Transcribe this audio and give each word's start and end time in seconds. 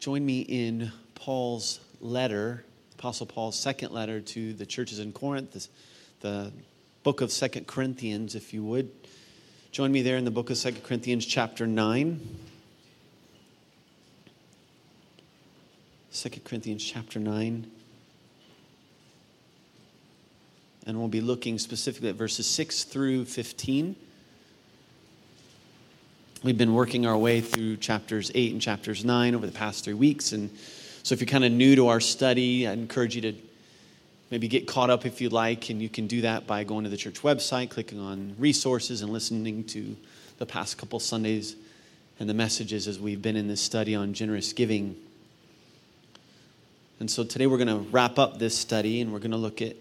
Join 0.00 0.24
me 0.24 0.40
in 0.40 0.90
Paul's 1.14 1.78
letter, 2.00 2.64
Apostle 2.94 3.26
Paul's 3.26 3.58
second 3.58 3.92
letter 3.92 4.22
to 4.22 4.54
the 4.54 4.64
churches 4.64 4.98
in 4.98 5.12
Corinth, 5.12 5.68
the, 6.20 6.50
book 7.02 7.20
of 7.20 7.30
Second 7.30 7.66
Corinthians, 7.66 8.34
if 8.34 8.54
you 8.54 8.62
would. 8.62 8.90
Join 9.72 9.92
me 9.92 10.00
there 10.00 10.16
in 10.16 10.24
the 10.24 10.30
book 10.30 10.48
of 10.48 10.56
Second 10.56 10.84
Corinthians, 10.84 11.26
chapter 11.26 11.66
9. 11.66 12.20
2 16.14 16.30
Corinthians 16.44 16.82
chapter 16.82 17.18
9. 17.18 17.70
And 20.86 20.98
we'll 20.98 21.08
be 21.08 21.20
looking 21.20 21.58
specifically 21.58 22.08
at 22.08 22.14
verses 22.14 22.46
6 22.46 22.84
through 22.84 23.26
15. 23.26 23.96
We've 26.42 26.56
been 26.56 26.72
working 26.72 27.04
our 27.04 27.18
way 27.18 27.42
through 27.42 27.76
chapters 27.76 28.30
8 28.34 28.52
and 28.52 28.62
chapters 28.62 29.04
9 29.04 29.34
over 29.34 29.44
the 29.44 29.52
past 29.52 29.84
three 29.84 29.92
weeks. 29.92 30.32
And 30.32 30.48
so 31.02 31.12
if 31.12 31.20
you're 31.20 31.28
kind 31.28 31.44
of 31.44 31.52
new 31.52 31.76
to 31.76 31.88
our 31.88 32.00
study, 32.00 32.66
I 32.66 32.72
encourage 32.72 33.14
you 33.14 33.20
to 33.20 33.34
maybe 34.30 34.48
get 34.48 34.66
caught 34.66 34.88
up 34.88 35.04
if 35.04 35.20
you'd 35.20 35.34
like. 35.34 35.68
And 35.68 35.82
you 35.82 35.90
can 35.90 36.06
do 36.06 36.22
that 36.22 36.46
by 36.46 36.64
going 36.64 36.84
to 36.84 36.90
the 36.90 36.96
church 36.96 37.20
website, 37.20 37.68
clicking 37.68 38.00
on 38.00 38.34
resources, 38.38 39.02
and 39.02 39.12
listening 39.12 39.64
to 39.64 39.94
the 40.38 40.46
past 40.46 40.78
couple 40.78 40.98
Sundays 40.98 41.56
and 42.18 42.26
the 42.26 42.32
messages 42.32 42.88
as 42.88 42.98
we've 42.98 43.20
been 43.20 43.36
in 43.36 43.46
this 43.46 43.60
study 43.60 43.94
on 43.94 44.14
generous 44.14 44.54
giving. 44.54 44.96
And 47.00 47.10
so 47.10 47.22
today 47.22 47.48
we're 47.48 47.58
going 47.58 47.68
to 47.68 47.90
wrap 47.90 48.18
up 48.18 48.38
this 48.38 48.56
study 48.56 49.02
and 49.02 49.12
we're 49.12 49.18
going 49.18 49.30
to 49.32 49.36
look 49.36 49.60
at 49.60 49.76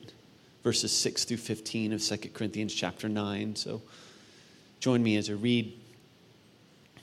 verses 0.66 0.91
6 0.91 1.23
through 1.23 1.38
15 1.38 1.94
of 1.94 2.03
2 2.03 2.17
Corinthians 2.34 2.73
chapter 2.73 3.08
9. 3.08 3.55
So 3.55 3.81
join 4.81 5.02
me 5.02 5.16
as 5.16 5.30
I 5.30 5.34
read 5.34 5.72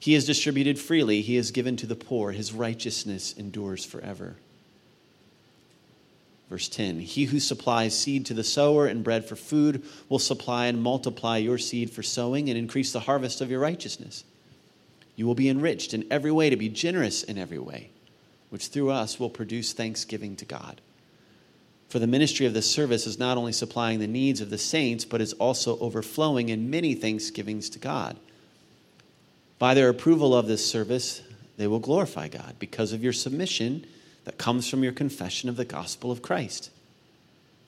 He 0.00 0.14
is 0.14 0.24
distributed 0.24 0.78
freely, 0.78 1.20
He 1.20 1.36
is 1.36 1.50
given 1.50 1.76
to 1.76 1.86
the 1.86 1.94
poor, 1.94 2.32
His 2.32 2.52
righteousness 2.52 3.34
endures 3.34 3.84
forever. 3.84 4.36
Verse 6.48 6.68
10 6.68 7.00
He 7.00 7.26
who 7.26 7.38
supplies 7.38 7.96
seed 7.96 8.26
to 8.26 8.34
the 8.34 8.42
sower 8.42 8.86
and 8.86 9.04
bread 9.04 9.26
for 9.26 9.36
food 9.36 9.84
will 10.08 10.18
supply 10.18 10.66
and 10.66 10.82
multiply 10.82 11.36
your 11.36 11.58
seed 11.58 11.90
for 11.90 12.02
sowing 12.02 12.48
and 12.48 12.58
increase 12.58 12.92
the 12.92 13.00
harvest 13.00 13.40
of 13.40 13.50
your 13.50 13.60
righteousness. 13.60 14.24
You 15.16 15.26
will 15.26 15.34
be 15.34 15.50
enriched 15.50 15.92
in 15.92 16.06
every 16.10 16.32
way 16.32 16.48
to 16.48 16.56
be 16.56 16.70
generous 16.70 17.22
in 17.22 17.36
every 17.36 17.58
way, 17.58 17.90
which 18.48 18.68
through 18.68 18.90
us 18.90 19.20
will 19.20 19.28
produce 19.28 19.74
thanksgiving 19.74 20.34
to 20.36 20.46
God. 20.46 20.80
For 21.90 21.98
the 21.98 22.06
ministry 22.06 22.46
of 22.46 22.54
this 22.54 22.70
service 22.70 23.06
is 23.06 23.18
not 23.18 23.36
only 23.36 23.52
supplying 23.52 23.98
the 23.98 24.06
needs 24.06 24.40
of 24.40 24.48
the 24.48 24.58
saints, 24.58 25.04
but 25.04 25.20
is 25.20 25.34
also 25.34 25.78
overflowing 25.80 26.48
in 26.48 26.70
many 26.70 26.94
thanksgivings 26.94 27.68
to 27.70 27.78
God. 27.78 28.16
By 29.60 29.74
their 29.74 29.90
approval 29.90 30.34
of 30.34 30.48
this 30.48 30.66
service, 30.66 31.22
they 31.58 31.66
will 31.66 31.80
glorify 31.80 32.28
God 32.28 32.56
because 32.58 32.94
of 32.94 33.04
your 33.04 33.12
submission 33.12 33.86
that 34.24 34.38
comes 34.38 34.66
from 34.66 34.82
your 34.82 34.92
confession 34.92 35.50
of 35.50 35.56
the 35.56 35.66
gospel 35.66 36.10
of 36.10 36.22
Christ 36.22 36.70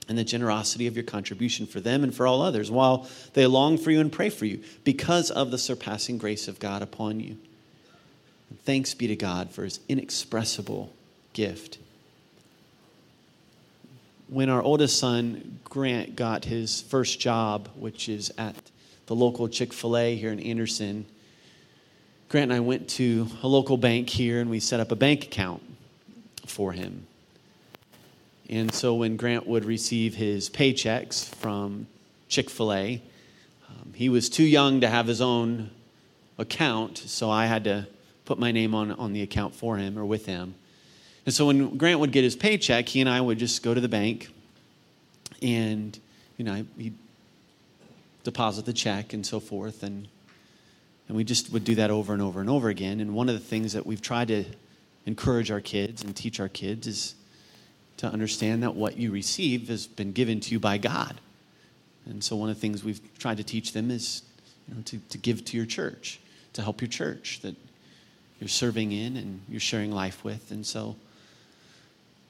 and 0.09 0.17
the 0.17 0.25
generosity 0.25 0.87
of 0.87 0.97
your 0.97 1.05
contribution 1.05 1.67
for 1.67 1.81
them 1.81 2.03
and 2.03 2.15
for 2.15 2.27
all 2.27 2.41
others, 2.41 2.71
while 2.71 3.07
they 3.35 3.47
long 3.47 3.77
for 3.77 3.91
you 3.91 4.01
and 4.01 4.11
pray 4.11 4.31
for 4.31 4.47
you 4.47 4.65
because 4.85 5.31
of 5.31 5.51
the 5.51 5.59
surpassing 5.59 6.17
grace 6.17 6.49
of 6.49 6.59
God 6.59 6.81
upon 6.81 7.21
you. 7.21 7.37
And 8.49 8.59
thanks 8.65 8.95
be 8.95 9.07
to 9.09 9.17
God 9.17 9.51
for 9.51 9.65
his 9.65 9.79
inexpressible 9.87 10.95
gift. 11.35 11.77
When 14.29 14.49
our 14.49 14.63
oldest 14.63 14.99
son, 14.99 15.61
Grant, 15.65 16.17
got 16.17 16.47
his 16.47 16.81
first 16.81 17.21
job, 17.21 17.69
which 17.77 18.09
is 18.09 18.33
at 18.39 18.57
the 19.07 19.15
local 19.15 19.47
Chick 19.47 19.75
fil 19.75 19.99
A 19.99 20.17
here 20.17 20.33
in 20.33 20.41
Anderson, 20.41 21.05
Grant 22.33 22.45
and 22.45 22.55
I 22.55 22.61
went 22.61 22.89
to 22.89 23.29
a 23.43 23.47
local 23.47 23.77
bank 23.77 24.09
here 24.09 24.41
and 24.41 24.49
we 24.49 24.59
set 24.59 24.81
up 24.81 24.91
a 24.91 24.97
bank 24.97 25.25
account 25.25 25.63
for 26.47 26.73
him. 26.73 27.07
And 28.49 28.73
so 28.73 28.95
when 28.95 29.19
Grant 29.19 29.47
would 29.47 29.67
receive 29.67 30.15
his 30.15 30.49
paychecks 30.49 31.27
from 31.27 31.89
Chick 32.31 32.49
fil 32.49 32.73
A, 32.73 33.03
um, 33.69 33.93
he 33.95 34.09
was 34.09 34.31
too 34.31 34.45
young 34.45 34.81
to 34.81 34.89
have 34.89 35.09
his 35.09 35.21
own 35.21 35.73
account, 36.39 36.97
so 36.97 37.29
I 37.29 37.45
had 37.45 37.65
to 37.65 37.87
put 38.25 38.39
my 38.39 38.51
name 38.51 38.75
on, 38.75 38.93
on 38.93 39.13
the 39.13 39.21
account 39.21 39.55
for 39.55 39.77
him 39.77 39.99
or 39.99 40.07
with 40.07 40.25
him. 40.25 40.55
And 41.27 41.35
so 41.35 41.49
when 41.49 41.77
Grant 41.77 42.01
would 42.01 42.13
get 42.13 42.25
his 42.25 42.35
paycheck, 42.35 42.89
he 42.89 43.03
and 43.03 43.11
I 43.11 43.21
would 43.21 43.39
just 43.39 43.63
go 43.63 43.75
to 43.75 43.81
the 43.81 43.91
bank 43.91 44.31
and, 45.43 45.99
you 46.39 46.47
know, 46.47 46.65
he'd 46.79 46.97
deposit 48.25 48.65
the 48.65 48.73
check 48.73 49.13
and 49.13 49.27
so 49.27 49.39
forth. 49.39 49.83
And 49.83 50.09
and 51.13 51.17
we 51.19 51.25
just 51.25 51.53
would 51.53 51.65
do 51.65 51.75
that 51.75 51.91
over 51.91 52.15
and 52.15 52.23
over 52.23 52.41
and 52.41 52.49
over 52.49 52.71
again. 52.71 52.99
And 52.99 53.15
one 53.15 53.29
of 53.29 53.35
the 53.35 53.47
things 53.47 53.75
that 53.75 53.85
we've 53.85 54.01
tried 54.01 54.29
to 54.29 54.47
encourage 55.05 55.51
our 55.51 55.61
kids 55.61 56.03
and 56.03 56.17
teach 56.17 56.41
our 56.41 56.49
kids 56.49 56.87
is 56.87 57.15
to 57.99 58.07
understand 58.07 58.63
that 58.63 58.75
what 58.75 58.97
you 58.97 59.11
receive 59.11 59.69
has 59.69 59.87
been 59.87 60.13
given 60.13 60.41
to 60.41 60.53
you 60.53 60.59
by 60.59 60.79
God. 60.79 61.21
And 62.07 62.25
so 62.25 62.35
one 62.35 62.49
of 62.49 62.57
the 62.57 62.61
things 62.63 62.83
we've 62.83 62.99
tried 63.19 63.37
to 63.37 63.45
teach 63.45 63.75
them 63.75 63.91
is 63.91 64.23
you 64.67 64.75
know, 64.75 64.81
to, 64.87 65.01
to 65.11 65.19
give 65.19 65.45
to 65.45 65.57
your 65.59 65.67
church, 65.67 66.19
to 66.55 66.63
help 66.63 66.81
your 66.81 66.89
church 66.89 67.41
that 67.43 67.57
you're 68.41 68.49
serving 68.49 68.93
in 68.93 69.19
and 69.19 69.43
you're 69.51 69.61
sharing 69.61 69.93
life 69.93 70.25
with. 70.25 70.51
And 70.51 70.65
so, 70.65 70.97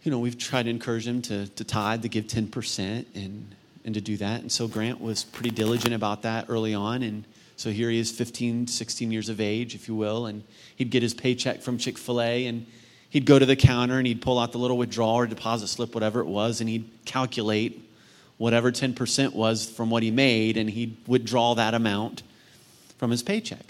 you 0.02 0.10
know, 0.10 0.18
we've 0.18 0.38
tried 0.38 0.64
to 0.64 0.70
encourage 0.70 1.04
them 1.04 1.22
to, 1.22 1.46
to 1.46 1.62
tithe, 1.62 2.02
to 2.02 2.08
give 2.08 2.24
10% 2.24 3.04
and, 3.14 3.54
and 3.84 3.94
to 3.94 4.00
do 4.00 4.16
that. 4.16 4.40
And 4.40 4.50
so 4.50 4.66
Grant 4.66 5.00
was 5.00 5.22
pretty 5.22 5.50
diligent 5.50 5.94
about 5.94 6.22
that 6.22 6.46
early 6.48 6.74
on. 6.74 7.04
And 7.04 7.22
so 7.62 7.70
here 7.70 7.88
he 7.90 8.00
is, 8.00 8.10
15, 8.10 8.66
16 8.66 9.12
years 9.12 9.28
of 9.28 9.40
age, 9.40 9.76
if 9.76 9.86
you 9.86 9.94
will, 9.94 10.26
and 10.26 10.42
he'd 10.74 10.90
get 10.90 11.00
his 11.00 11.14
paycheck 11.14 11.62
from 11.62 11.78
Chick 11.78 11.96
fil 11.96 12.20
A 12.20 12.46
and 12.46 12.66
he'd 13.08 13.24
go 13.24 13.38
to 13.38 13.46
the 13.46 13.54
counter 13.54 13.98
and 13.98 14.06
he'd 14.08 14.20
pull 14.20 14.40
out 14.40 14.50
the 14.50 14.58
little 14.58 14.76
withdrawal 14.76 15.14
or 15.14 15.28
deposit 15.28 15.68
slip, 15.68 15.94
whatever 15.94 16.18
it 16.18 16.26
was, 16.26 16.60
and 16.60 16.68
he'd 16.68 16.90
calculate 17.04 17.88
whatever 18.36 18.72
10% 18.72 19.34
was 19.34 19.70
from 19.70 19.90
what 19.90 20.02
he 20.02 20.10
made 20.10 20.56
and 20.56 20.70
he'd 20.70 20.96
withdraw 21.06 21.54
that 21.54 21.72
amount 21.72 22.24
from 22.98 23.12
his 23.12 23.22
paycheck. 23.22 23.64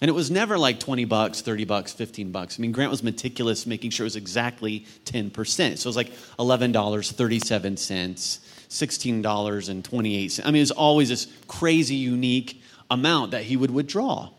And 0.00 0.08
it 0.08 0.12
was 0.12 0.30
never 0.30 0.56
like 0.56 0.80
20 0.80 1.04
bucks, 1.04 1.42
30 1.42 1.66
bucks, 1.66 1.92
15 1.92 2.32
bucks. 2.32 2.58
I 2.58 2.62
mean, 2.62 2.72
Grant 2.72 2.90
was 2.90 3.02
meticulous 3.02 3.66
making 3.66 3.90
sure 3.90 4.04
it 4.04 4.06
was 4.06 4.16
exactly 4.16 4.86
10%. 5.04 5.36
So 5.36 5.60
it 5.60 5.84
was 5.84 5.96
like 5.96 6.12
$11.37, 6.38 8.38
$16.28. 8.70 10.40
I 10.42 10.46
mean, 10.46 10.56
it 10.56 10.60
was 10.60 10.70
always 10.70 11.10
this 11.10 11.26
crazy, 11.46 11.96
unique 11.96 12.62
amount 12.94 13.32
that 13.32 13.42
he 13.42 13.56
would 13.56 13.70
withdraw 13.70 14.30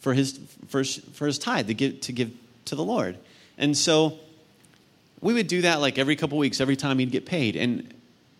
for 0.00 0.14
his, 0.14 0.38
for 0.68 0.82
for 0.84 1.26
his 1.26 1.38
tithe 1.38 1.66
to 1.66 1.74
give, 1.74 2.00
to 2.00 2.12
give 2.12 2.32
to 2.66 2.74
the 2.74 2.84
Lord. 2.84 3.18
And 3.58 3.76
so 3.76 4.18
we 5.20 5.34
would 5.34 5.48
do 5.48 5.62
that 5.62 5.80
like 5.80 5.98
every 5.98 6.16
couple 6.16 6.38
weeks, 6.38 6.60
every 6.60 6.76
time 6.76 6.98
he'd 6.98 7.10
get 7.10 7.26
paid. 7.26 7.56
And, 7.56 7.92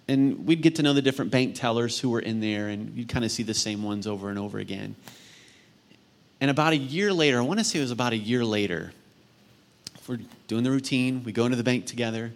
and 0.08 0.46
we'd 0.46 0.62
get 0.62 0.76
to 0.76 0.82
know 0.82 0.94
the 0.94 1.02
different 1.02 1.30
bank 1.30 1.54
tellers 1.54 1.98
who 1.98 2.10
were 2.10 2.20
in 2.20 2.40
there, 2.40 2.68
and 2.68 2.96
you'd 2.96 3.08
kind 3.08 3.24
of 3.24 3.30
see 3.30 3.42
the 3.42 3.54
same 3.54 3.82
ones 3.82 4.06
over 4.06 4.30
and 4.30 4.38
over 4.38 4.58
again. 4.58 4.96
And 6.40 6.50
about 6.50 6.72
a 6.72 6.76
year 6.76 7.12
later, 7.12 7.38
I 7.38 7.42
want 7.42 7.60
to 7.60 7.64
say 7.64 7.78
it 7.78 7.82
was 7.82 7.90
about 7.90 8.14
a 8.14 8.16
year 8.16 8.44
later, 8.44 8.92
we're 10.10 10.18
doing 10.48 10.64
the 10.64 10.70
routine, 10.72 11.22
we 11.22 11.30
go 11.30 11.44
into 11.44 11.56
the 11.56 11.62
bank 11.62 11.86
together, 11.86 12.32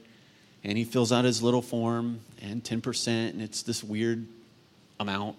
and 0.63 0.79
he 0.79 0.85
fills 0.85 1.11
out 1.11 1.25
his 1.25 1.43
little 1.43 1.63
form 1.63 2.21
and 2.41 2.63
10%, 2.63 3.09
and 3.09 3.43
it's 3.43 3.63
this 3.63 3.83
weird 3.83 4.25
amount. 5.01 5.37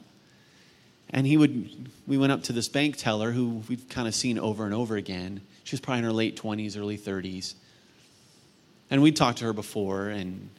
And 1.12 1.26
he 1.26 1.38
would, 1.38 1.90
we 2.08 2.18
went 2.18 2.32
up 2.32 2.44
to 2.44 2.54
this 2.54 2.68
bank 2.68 2.98
teller 2.98 3.32
who 3.32 3.64
we've 3.70 3.88
kind 3.90 4.08
of 4.08 4.16
seen 4.16 4.40
over 4.40 4.66
and 4.66 4.74
over 4.74 4.96
again. 4.96 5.42
She 5.64 5.76
was 5.76 5.80
probably 5.80 6.00
in 6.00 6.06
her 6.06 6.12
late 6.12 6.40
20s, 6.40 6.78
early 6.78 6.98
30s. 6.98 7.56
And 8.90 9.02
we'd 9.02 9.16
talked 9.16 9.40
to 9.40 9.46
her 9.46 9.54
before, 9.54 10.10
and 10.10 10.50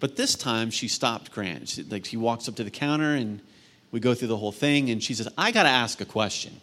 but 0.00 0.16
this 0.16 0.34
time 0.34 0.70
she 0.70 0.88
stopped 0.88 1.30
Grant. 1.30 1.68
She, 1.68 1.82
like 1.82 2.06
she 2.06 2.16
walks 2.16 2.48
up 2.48 2.56
to 2.56 2.64
the 2.64 2.70
counter, 2.70 3.14
and 3.14 3.40
we 3.92 4.00
go 4.00 4.14
through 4.14 4.28
the 4.28 4.36
whole 4.36 4.50
thing, 4.50 4.88
and 4.90 5.02
she 5.02 5.12
says, 5.12 5.28
"I 5.36 5.52
got 5.52 5.64
to 5.64 5.68
ask 5.68 6.00
a 6.00 6.06
question. 6.06 6.58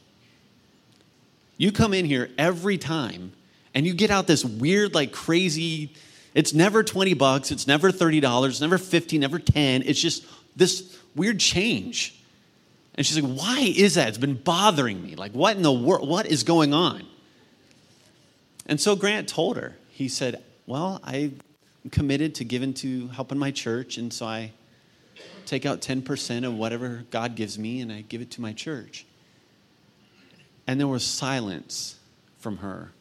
You 1.55 1.71
come 1.71 1.93
in 1.93 2.05
here 2.05 2.31
every 2.37 2.79
time, 2.79 3.31
and 3.75 3.85
you 3.85 3.93
get 3.93 4.09
out 4.09 4.25
this 4.25 4.43
weird, 4.43 4.95
like 4.95 5.11
crazy. 5.11 5.93
It's 6.33 6.53
never 6.53 6.83
20 6.83 7.13
bucks. 7.13 7.51
It's 7.51 7.67
never 7.67 7.91
30 7.91 8.19
dollars. 8.19 8.59
Never 8.59 8.79
50. 8.79 9.19
Never 9.19 9.37
10. 9.37 9.83
It's 9.83 10.01
just 10.01 10.25
this 10.55 10.97
weird 11.15 11.39
change." 11.39 12.16
And 12.97 13.05
she's 13.05 13.19
like, 13.19 13.37
Why 13.37 13.59
is 13.61 13.95
that? 13.95 14.09
It's 14.09 14.17
been 14.17 14.35
bothering 14.35 15.01
me. 15.01 15.15
Like, 15.15 15.31
what 15.31 15.55
in 15.55 15.61
the 15.63 15.71
world? 15.71 16.09
What 16.09 16.25
is 16.25 16.43
going 16.43 16.73
on? 16.73 17.05
And 18.65 18.81
so 18.81 18.95
Grant 18.95 19.29
told 19.29 19.55
her, 19.57 19.77
he 19.91 20.09
said, 20.09 20.43
Well, 20.65 20.99
I'm 21.03 21.39
committed 21.91 22.35
to 22.35 22.43
giving 22.43 22.73
to 22.75 23.07
helping 23.09 23.37
my 23.37 23.51
church, 23.51 23.97
and 23.97 24.11
so 24.11 24.25
I 24.25 24.51
take 25.47 25.65
out 25.65 25.81
10% 25.81 26.45
of 26.45 26.55
whatever 26.55 27.05
God 27.09 27.35
gives 27.35 27.57
me 27.57 27.81
and 27.81 27.91
I 27.91 28.01
give 28.01 28.21
it 28.21 28.29
to 28.31 28.41
my 28.41 28.53
church. 28.53 29.05
And 30.67 30.79
there 30.79 30.87
was 30.87 31.05
silence 31.05 31.95
from 32.37 32.57
her. 32.57 32.91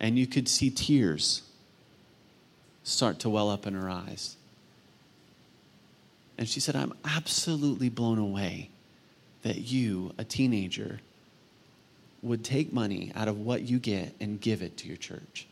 And 0.00 0.18
you 0.18 0.26
could 0.26 0.48
see 0.48 0.70
tears 0.70 1.42
start 2.82 3.18
to 3.20 3.28
well 3.28 3.50
up 3.50 3.66
in 3.66 3.74
her 3.74 3.88
eyes. 3.88 4.36
And 6.36 6.48
she 6.48 6.60
said, 6.60 6.76
I'm 6.76 6.92
absolutely 7.04 7.88
blown 7.88 8.18
away 8.18 8.70
that 9.42 9.58
you, 9.58 10.12
a 10.18 10.24
teenager, 10.24 11.00
would 12.22 12.42
take 12.42 12.72
money 12.72 13.12
out 13.14 13.28
of 13.28 13.38
what 13.38 13.62
you 13.62 13.78
get 13.78 14.14
and 14.20 14.40
give 14.40 14.62
it 14.62 14.76
to 14.78 14.88
your 14.88 14.96
church. 14.96 15.46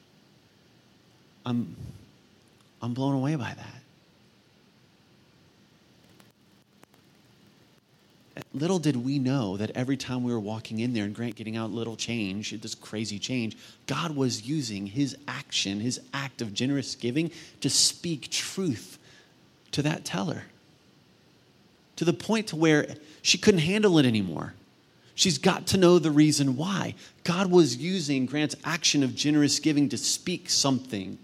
I'm, 1.44 1.76
I'm 2.80 2.94
blown 2.94 3.14
away 3.14 3.36
by 3.36 3.54
that. 3.54 3.82
Little 8.54 8.78
did 8.78 8.96
we 8.96 9.18
know 9.18 9.56
that 9.58 9.70
every 9.74 9.96
time 9.96 10.22
we 10.24 10.32
were 10.32 10.40
walking 10.40 10.80
in 10.80 10.94
there 10.94 11.04
and 11.04 11.14
Grant 11.14 11.36
getting 11.36 11.56
out 11.56 11.70
little 11.70 11.96
change, 11.96 12.58
this 12.60 12.74
crazy 12.74 13.18
change, 13.18 13.56
God 13.86 14.16
was 14.16 14.46
using 14.46 14.86
his 14.86 15.16
action, 15.28 15.80
his 15.80 16.00
act 16.14 16.40
of 16.40 16.54
generous 16.54 16.94
giving 16.94 17.30
to 17.60 17.68
speak 17.68 18.30
truth 18.30 18.98
to 19.72 19.82
that 19.82 20.04
teller. 20.04 20.44
To 22.02 22.06
the 22.06 22.12
point 22.12 22.48
to 22.48 22.56
where 22.56 22.96
she 23.22 23.38
couldn't 23.38 23.60
handle 23.60 23.96
it 23.96 24.04
anymore. 24.04 24.54
She's 25.14 25.38
got 25.38 25.68
to 25.68 25.76
know 25.76 26.00
the 26.00 26.10
reason 26.10 26.56
why. 26.56 26.96
God 27.22 27.48
was 27.48 27.76
using 27.76 28.26
Grant's 28.26 28.56
action 28.64 29.04
of 29.04 29.14
generous 29.14 29.60
giving 29.60 29.88
to 29.90 29.96
speak 29.96 30.50
something 30.50 31.16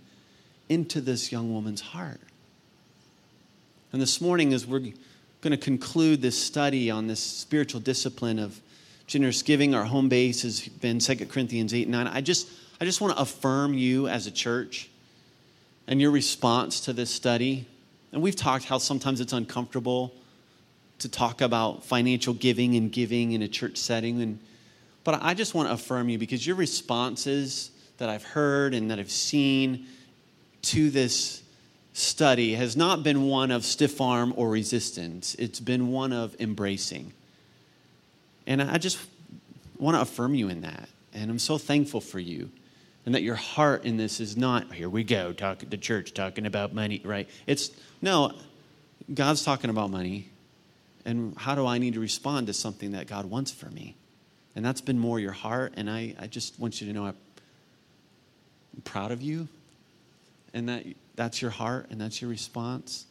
into 0.69 1.00
this 1.00 1.32
young 1.32 1.52
woman's 1.52 1.80
heart. 1.80 2.20
And 3.92 4.00
this 4.00 4.20
morning, 4.20 4.54
as 4.54 4.69
we're 4.69 4.78
going 5.40 5.50
to 5.50 5.56
conclude 5.56 6.22
this 6.22 6.40
study 6.40 6.92
on 6.92 7.08
this 7.08 7.19
spiritual 7.19 7.81
discipline 7.81 8.38
of 8.38 8.60
generous 9.08 9.42
giving, 9.42 9.74
our 9.74 9.82
home 9.82 10.08
base 10.08 10.42
has 10.42 10.60
been 10.60 11.00
2 11.00 11.26
Corinthians 11.26 11.74
8 11.74 11.88
and 11.88 11.90
9. 11.90 12.06
I 12.06 12.20
just, 12.20 12.48
I 12.81 12.84
just 12.84 13.00
want 13.00 13.16
to 13.16 13.20
affirm 13.20 13.74
you 13.74 14.06
as 14.06 14.28
a 14.28 14.31
church 14.31 14.90
and 15.88 16.00
your 16.00 16.12
response 16.12 16.78
to 16.82 16.92
this 16.92 17.10
study. 17.10 17.66
And 18.12 18.22
we've 18.22 18.36
talked 18.36 18.66
how 18.66 18.78
sometimes 18.78 19.20
it's 19.20 19.32
uncomfortable 19.32 20.14
to 20.98 21.08
talk 21.08 21.40
about 21.40 21.84
financial 21.84 22.34
giving 22.34 22.74
and 22.74 22.90
giving 22.90 23.32
in 23.32 23.42
a 23.42 23.48
church 23.48 23.76
setting. 23.76 24.20
And, 24.20 24.40
but 25.04 25.22
I 25.22 25.34
just 25.34 25.54
want 25.54 25.68
to 25.68 25.74
affirm 25.74 26.08
you 26.08 26.18
because 26.18 26.46
your 26.46 26.56
responses 26.56 27.70
that 27.98 28.08
I've 28.08 28.24
heard 28.24 28.74
and 28.74 28.90
that 28.90 28.98
I've 28.98 29.10
seen 29.10 29.86
to 30.62 30.90
this 30.90 31.42
study 31.92 32.54
has 32.54 32.76
not 32.76 33.02
been 33.02 33.26
one 33.26 33.50
of 33.50 33.64
stiff 33.64 34.00
arm 34.00 34.32
or 34.36 34.50
resistance, 34.50 35.34
it's 35.36 35.60
been 35.60 35.88
one 35.88 36.12
of 36.12 36.36
embracing. 36.40 37.12
And 38.46 38.62
I 38.62 38.78
just 38.78 38.98
want 39.78 39.96
to 39.96 40.00
affirm 40.00 40.34
you 40.34 40.48
in 40.48 40.62
that. 40.62 40.88
And 41.12 41.30
I'm 41.30 41.38
so 41.38 41.58
thankful 41.58 42.00
for 42.00 42.18
you. 42.18 42.50
And 43.04 43.14
that 43.14 43.22
your 43.22 43.34
heart 43.36 43.84
in 43.84 43.96
this 43.96 44.20
is 44.20 44.36
not, 44.36 44.72
here 44.72 44.88
we 44.88 45.02
go, 45.02 45.32
talking 45.32 45.70
to 45.70 45.76
church 45.76 46.12
talking 46.12 46.44
about 46.44 46.74
money, 46.74 47.00
right? 47.04 47.28
It's, 47.46 47.70
no, 48.02 48.32
God's 49.12 49.44
talking 49.44 49.70
about 49.70 49.90
money 49.90 50.28
and 51.04 51.36
how 51.36 51.54
do 51.54 51.66
I 51.66 51.78
need 51.78 51.94
to 51.94 52.00
respond 52.00 52.46
to 52.48 52.52
something 52.52 52.92
that 52.92 53.06
God 53.06 53.26
wants 53.26 53.50
for 53.50 53.70
me? 53.70 53.96
And 54.54 54.64
that's 54.64 54.80
been 54.80 54.98
more 54.98 55.20
your 55.20 55.32
heart. 55.32 55.74
And 55.76 55.88
I, 55.88 56.14
I 56.18 56.26
just 56.26 56.58
want 56.58 56.80
you 56.80 56.86
to 56.88 56.92
know 56.92 57.06
I'm 57.06 57.14
proud 58.84 59.12
of 59.12 59.22
you 59.22 59.48
and 60.54 60.68
that 60.68 60.84
that's 61.14 61.42
your 61.42 61.50
heart 61.50 61.86
and 61.90 62.00
that's 62.00 62.20
your 62.20 62.30
response. 62.30 63.06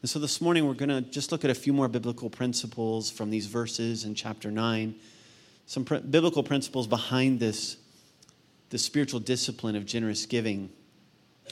And 0.00 0.10
so 0.10 0.18
this 0.18 0.40
morning 0.40 0.66
we're 0.66 0.74
going 0.74 0.88
to 0.88 1.00
just 1.00 1.32
look 1.32 1.44
at 1.44 1.50
a 1.50 1.54
few 1.54 1.72
more 1.72 1.88
biblical 1.88 2.28
principles 2.28 3.10
from 3.10 3.30
these 3.30 3.46
verses 3.46 4.04
in 4.04 4.14
chapter 4.14 4.50
9. 4.50 4.94
Some 5.66 5.84
pr- 5.84 5.96
biblical 5.96 6.42
principles 6.42 6.86
behind 6.86 7.38
this, 7.38 7.76
this 8.70 8.82
spiritual 8.82 9.20
discipline 9.20 9.76
of 9.76 9.86
generous 9.86 10.26
giving. 10.26 10.70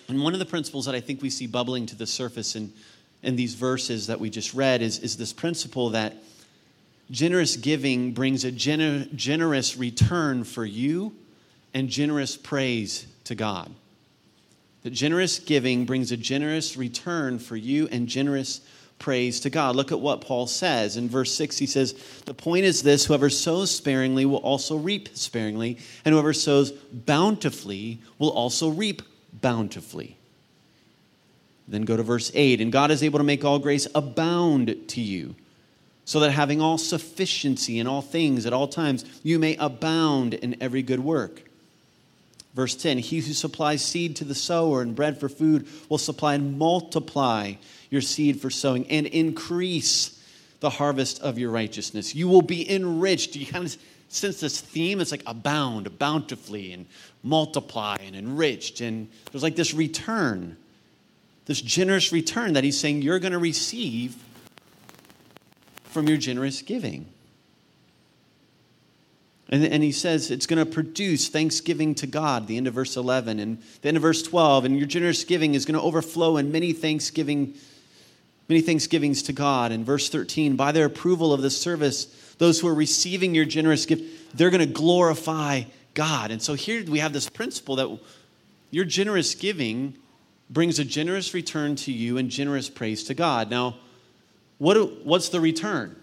And 0.09 0.23
one 0.23 0.33
of 0.33 0.41
the 0.41 0.47
principles 0.47 0.87
that 0.87 0.95
I 0.95 1.01
think 1.01 1.23
we 1.23 1.31
see 1.31 1.47
bubbling 1.47 1.87
to 1.87 1.97
the 1.97 2.07
surface 2.07 2.57
in 2.57 2.73
in 3.23 3.37
these 3.37 3.55
verses 3.55 4.07
that 4.07 4.21
we 4.21 4.31
just 4.31 4.55
read 4.55 4.83
is, 4.83 4.99
is 4.99 5.17
this 5.17 5.33
principle 5.33 5.91
that 5.91 6.17
generous 7.11 7.57
giving 7.57 8.13
brings 8.13 8.45
a 8.45 8.53
gener- 8.53 9.13
generous 9.15 9.77
return 9.77 10.45
for 10.45 10.65
you 10.65 11.13
and 11.75 11.89
generous 11.89 12.37
praise 12.37 13.07
to 13.25 13.35
God. 13.35 13.71
That 14.83 14.91
generous 14.91 15.39
giving 15.39 15.85
brings 15.85 16.11
a 16.11 16.17
generous 16.17 16.77
return 16.77 17.39
for 17.39 17.57
you 17.57 17.89
and 17.93 18.09
generous 18.09 18.61
praise 18.99 19.41
to 19.41 19.51
God. 19.51 19.77
Look 19.77 19.93
at 19.93 20.01
what 20.01 20.21
Paul 20.21 20.47
says. 20.47 20.97
In 20.97 21.09
verse 21.09 21.35
6, 21.35 21.59
he 21.59 21.67
says, 21.67 21.95
The 22.25 22.35
point 22.35 22.65
is 22.65 22.83
this 22.83 23.05
whoever 23.05 23.29
sows 23.29 23.71
sparingly 23.71 24.25
will 24.25 24.39
also 24.39 24.77
reap 24.77 25.17
sparingly, 25.17 25.79
and 26.05 26.13
whoever 26.13 26.33
sows 26.33 26.71
bountifully 26.71 28.01
will 28.19 28.31
also 28.31 28.69
reap 28.69 29.03
bountifully. 29.33 30.17
Then 31.71 31.83
go 31.83 31.97
to 31.97 32.03
verse 32.03 32.31
8. 32.35 32.61
And 32.61 32.73
God 32.73 32.91
is 32.91 33.03
able 33.03 33.19
to 33.19 33.25
make 33.25 33.45
all 33.45 33.59
grace 33.59 33.87
abound 33.95 34.77
to 34.89 35.01
you, 35.01 35.37
so 36.05 36.21
that 36.21 36.33
having 36.33 36.61
all 36.61 36.77
sufficiency 36.77 37.79
in 37.79 37.87
all 37.87 38.03
things 38.03 38.45
at 38.45 38.53
all 38.53 38.67
times, 38.67 39.05
you 39.23 39.39
may 39.39 39.57
abound 39.57 40.35
in 40.35 40.61
every 40.61 40.83
good 40.83 41.01
work. 41.01 41.43
Verse 42.55 42.75
10 42.75 42.99
He 42.99 43.21
who 43.21 43.33
supplies 43.33 43.85
seed 43.85 44.17
to 44.17 44.25
the 44.25 44.35
sower 44.35 44.83
and 44.83 44.97
bread 44.97 45.19
for 45.19 45.29
food 45.29 45.69
will 45.89 45.99
supply 45.99 46.35
and 46.35 46.59
multiply 46.59 47.55
your 47.89 48.01
seed 48.01 48.41
for 48.41 48.51
sowing 48.51 48.87
and 48.89 49.07
increase 49.07 50.21
the 50.59 50.71
harvest 50.71 51.23
of 51.23 51.39
your 51.39 51.51
righteousness. 51.51 52.15
You 52.15 52.29
will 52.29 52.43
be 52.43 52.71
enriched. 52.71 53.37
You 53.37 53.47
kind 53.47 53.65
of 53.65 53.77
sense 54.09 54.41
this 54.41 54.61
theme? 54.61 55.01
It's 55.01 55.13
like 55.13 55.23
abound 55.27 55.99
bountifully 55.99 56.73
and 56.73 56.87
multiply 57.23 57.97
and 58.01 58.17
enriched. 58.17 58.81
And 58.81 59.09
there's 59.31 59.45
like 59.45 59.57
this 59.57 59.73
return 59.73 60.57
this 61.47 61.61
generous 61.61 62.13
return 62.13 62.53
that 62.53 62.65
he's 62.65 62.79
saying 62.79 63.03
you're 63.03 63.19
going 63.19 63.33
to 63.33 63.39
receive 63.39 64.17
from 65.85 66.09
your 66.09 66.17
generous 66.17 66.63
giving. 66.63 67.07
And, 69.51 69.65
and 69.65 69.83
he 69.83 69.93
says 69.93 70.31
it's 70.31 70.47
going 70.47 70.65
to 70.65 70.71
produce 70.71 71.29
thanksgiving 71.29 71.95
to 71.97 72.07
God, 72.07 72.47
the 72.47 72.57
end 72.57 72.69
of 72.69 72.75
verse 72.75 72.97
11. 72.97 73.41
And 73.41 73.61
the 73.83 73.89
end 73.89 73.97
of 73.97 74.03
verse 74.03 74.23
12, 74.23 74.65
and 74.65 74.79
your 74.79 74.87
generous 74.87 75.25
giving 75.25 75.55
is 75.55 75.67
going 75.67 75.79
to 75.79 75.83
overflow 75.83 76.37
in 76.37 76.53
many 76.53 76.73
thanksgiving, 76.73 77.55
many 78.49 78.61
thanksgivings 78.61 79.23
to 79.25 79.33
God. 79.33 79.73
And 79.73 79.85
verse 79.85 80.09
13, 80.09 80.55
by 80.55 80.71
their 80.73 80.87
approval 80.87 81.33
of 81.33 81.43
the 81.43 81.51
service, 81.51 82.07
those 82.39 82.61
who 82.61 82.69
are 82.69 82.75
receiving 82.75 83.35
your 83.35 83.45
generous 83.45 83.87
gift, 83.87 84.37
they're 84.37 84.51
going 84.51 84.67
to 84.67 84.73
glorify 84.73 85.65
God. 85.95 86.31
And 86.31 86.41
so 86.41 86.55
here 86.55 86.85
we 86.85 87.01
have 87.01 87.13
this 87.13 87.29
principle 87.29 87.77
that 87.77 87.99
your 88.71 88.85
generous 88.85 89.35
giving 89.35 89.95
brings 90.51 90.81
a 90.81 90.85
generous 90.85 91.33
return 91.33 91.77
to 91.77 91.93
you 91.93 92.19
and 92.19 92.29
generous 92.29 92.69
praise 92.69 93.05
to 93.05 93.15
God. 93.15 93.51
Now, 93.51 93.77
what, 94.59 95.07
what's 95.07 95.31
the 95.31 95.41
return? 95.41 95.97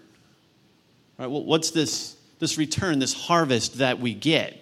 Right, 1.18 1.28
well, 1.28 1.44
what's 1.44 1.70
this, 1.70 2.16
this 2.38 2.58
return, 2.58 2.98
this 2.98 3.12
harvest 3.12 3.78
that 3.78 4.00
we 4.00 4.14
get 4.14 4.58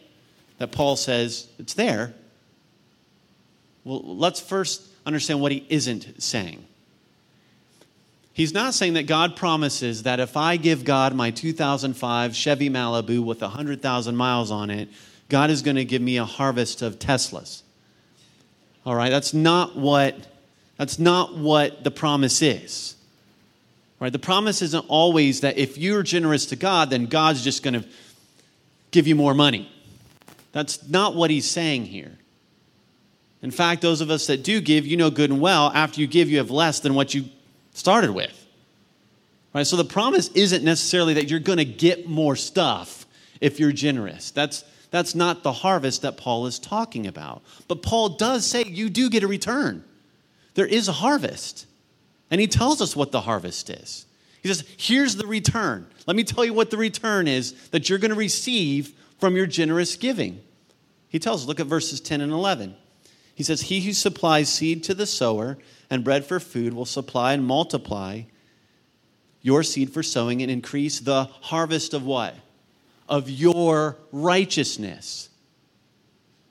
that 0.58 0.72
Paul 0.72 0.96
says 0.96 1.48
it's 1.58 1.74
there? 1.74 2.12
Well, 3.84 4.02
let's 4.04 4.40
first 4.40 4.82
understand 5.06 5.40
what 5.40 5.52
he 5.52 5.64
isn't 5.68 6.20
saying. 6.20 6.64
He's 8.32 8.52
not 8.52 8.74
saying 8.74 8.94
that 8.94 9.06
God 9.06 9.36
promises 9.36 10.02
that 10.02 10.20
if 10.20 10.36
I 10.36 10.58
give 10.58 10.84
God 10.84 11.14
my 11.14 11.30
2005 11.30 12.36
Chevy 12.36 12.68
Malibu 12.68 13.24
with 13.24 13.40
100,000 13.40 14.16
miles 14.16 14.50
on 14.50 14.68
it, 14.68 14.90
God 15.30 15.48
is 15.48 15.62
going 15.62 15.76
to 15.76 15.86
give 15.86 16.02
me 16.02 16.18
a 16.18 16.24
harvest 16.24 16.82
of 16.82 16.98
Teslas. 16.98 17.62
All 18.86 18.94
right, 18.94 19.10
that's 19.10 19.34
not 19.34 19.76
what 19.76 20.14
that's 20.78 20.98
not 20.98 21.36
what 21.36 21.82
the 21.82 21.90
promise 21.90 22.40
is. 22.40 22.94
Right? 23.98 24.12
The 24.12 24.18
promise 24.18 24.62
isn't 24.62 24.84
always 24.88 25.40
that 25.40 25.58
if 25.58 25.76
you're 25.76 26.02
generous 26.02 26.46
to 26.46 26.56
God, 26.56 26.90
then 26.90 27.06
God's 27.06 27.42
just 27.42 27.62
going 27.62 27.82
to 27.82 27.88
give 28.90 29.06
you 29.06 29.14
more 29.14 29.34
money. 29.34 29.72
That's 30.52 30.86
not 30.88 31.16
what 31.16 31.30
he's 31.30 31.50
saying 31.50 31.86
here. 31.86 32.12
In 33.42 33.50
fact, 33.50 33.80
those 33.80 34.00
of 34.00 34.10
us 34.10 34.26
that 34.26 34.42
do 34.42 34.60
give, 34.60 34.86
you 34.86 34.96
know 34.96 35.10
good 35.10 35.30
and 35.30 35.40
well, 35.40 35.72
after 35.74 36.00
you 36.00 36.06
give, 36.06 36.28
you 36.30 36.38
have 36.38 36.50
less 36.50 36.80
than 36.80 36.94
what 36.94 37.14
you 37.14 37.24
started 37.72 38.10
with. 38.10 38.46
Right? 39.54 39.66
So 39.66 39.76
the 39.76 39.84
promise 39.84 40.28
isn't 40.28 40.62
necessarily 40.62 41.14
that 41.14 41.30
you're 41.30 41.40
going 41.40 41.58
to 41.58 41.64
get 41.64 42.06
more 42.06 42.36
stuff 42.36 43.06
if 43.40 43.58
you're 43.58 43.72
generous. 43.72 44.30
That's 44.30 44.62
that's 44.90 45.14
not 45.14 45.42
the 45.42 45.52
harvest 45.52 46.02
that 46.02 46.16
Paul 46.16 46.46
is 46.46 46.58
talking 46.58 47.06
about. 47.06 47.42
But 47.68 47.82
Paul 47.82 48.10
does 48.10 48.46
say 48.46 48.64
you 48.64 48.88
do 48.88 49.10
get 49.10 49.22
a 49.22 49.28
return. 49.28 49.84
There 50.54 50.66
is 50.66 50.88
a 50.88 50.92
harvest. 50.92 51.66
And 52.30 52.40
he 52.40 52.46
tells 52.46 52.80
us 52.80 52.96
what 52.96 53.12
the 53.12 53.20
harvest 53.22 53.70
is. 53.70 54.06
He 54.42 54.48
says, 54.48 54.64
Here's 54.76 55.16
the 55.16 55.26
return. 55.26 55.86
Let 56.06 56.16
me 56.16 56.24
tell 56.24 56.44
you 56.44 56.54
what 56.54 56.70
the 56.70 56.76
return 56.76 57.28
is 57.28 57.52
that 57.70 57.88
you're 57.88 57.98
going 57.98 58.10
to 58.10 58.16
receive 58.16 58.92
from 59.18 59.36
your 59.36 59.46
generous 59.46 59.96
giving. 59.96 60.40
He 61.08 61.18
tells 61.18 61.42
us, 61.42 61.48
look 61.48 61.60
at 61.60 61.66
verses 61.66 62.00
10 62.00 62.20
and 62.20 62.32
11. 62.32 62.76
He 63.34 63.42
says, 63.42 63.62
He 63.62 63.80
who 63.80 63.92
supplies 63.92 64.48
seed 64.48 64.84
to 64.84 64.94
the 64.94 65.06
sower 65.06 65.58
and 65.90 66.04
bread 66.04 66.24
for 66.24 66.40
food 66.40 66.74
will 66.74 66.84
supply 66.84 67.32
and 67.32 67.44
multiply 67.44 68.22
your 69.42 69.62
seed 69.62 69.90
for 69.90 70.02
sowing 70.02 70.42
and 70.42 70.50
increase 70.50 71.00
the 71.00 71.24
harvest 71.24 71.94
of 71.94 72.04
what? 72.04 72.34
Of 73.08 73.30
your 73.30 73.96
righteousness. 74.12 75.28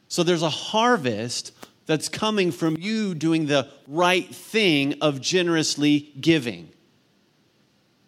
So 0.07 0.23
there's 0.23 0.43
a 0.43 0.49
harvest 0.49 1.51
that's 1.85 2.09
coming 2.09 2.51
from 2.51 2.77
you 2.79 3.13
doing 3.13 3.45
the 3.45 3.69
right 3.87 4.33
thing 4.33 4.95
of 5.01 5.21
generously 5.21 6.11
giving. 6.19 6.69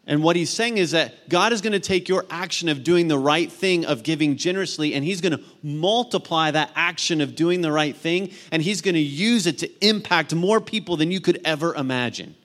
And 0.09 0.23
what 0.23 0.37
he's 0.37 0.49
saying 0.49 0.77
is 0.77 0.91
that 0.91 1.27
God 1.27 1.51
is 1.51 1.59
going 1.59 1.73
to 1.73 1.81
take 1.81 2.07
your 2.07 2.25
action 2.29 2.69
of 2.69 2.83
doing 2.83 3.09
the 3.09 3.19
right 3.19 3.51
thing, 3.51 3.85
of 3.85 4.03
giving 4.03 4.37
generously, 4.37 4.93
and 4.93 5.03
he's 5.03 5.19
going 5.19 5.33
to 5.33 5.43
multiply 5.61 6.49
that 6.49 6.71
action 6.75 7.19
of 7.19 7.35
doing 7.35 7.59
the 7.59 7.73
right 7.73 7.95
thing, 7.95 8.31
and 8.49 8.63
he's 8.63 8.81
going 8.81 8.95
to 8.95 9.01
use 9.01 9.45
it 9.45 9.57
to 9.59 9.85
impact 9.85 10.33
more 10.33 10.61
people 10.61 10.95
than 10.95 11.11
you 11.11 11.19
could 11.19 11.41
ever 11.43 11.75
imagine. 11.75 12.35